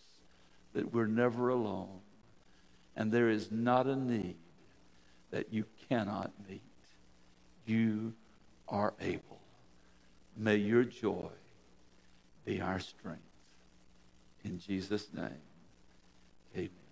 that 0.73 0.91
we're 0.95 1.05
never 1.05 1.49
alone, 1.49 1.99
and 2.95 3.11
there 3.11 3.29
is 3.29 3.51
not 3.51 3.85
a 3.85 3.95
need 3.95 4.37
that 5.29 5.53
you 5.53 5.63
cannot 5.87 6.31
meet. 6.49 6.63
You 7.67 8.13
are 8.67 8.95
able. 8.99 9.41
May 10.35 10.55
your 10.55 10.85
joy 10.85 11.29
be 12.45 12.61
our 12.61 12.79
strength. 12.79 13.21
In 14.43 14.57
Jesus' 14.57 15.07
name, 15.13 15.29
amen. 16.55 16.84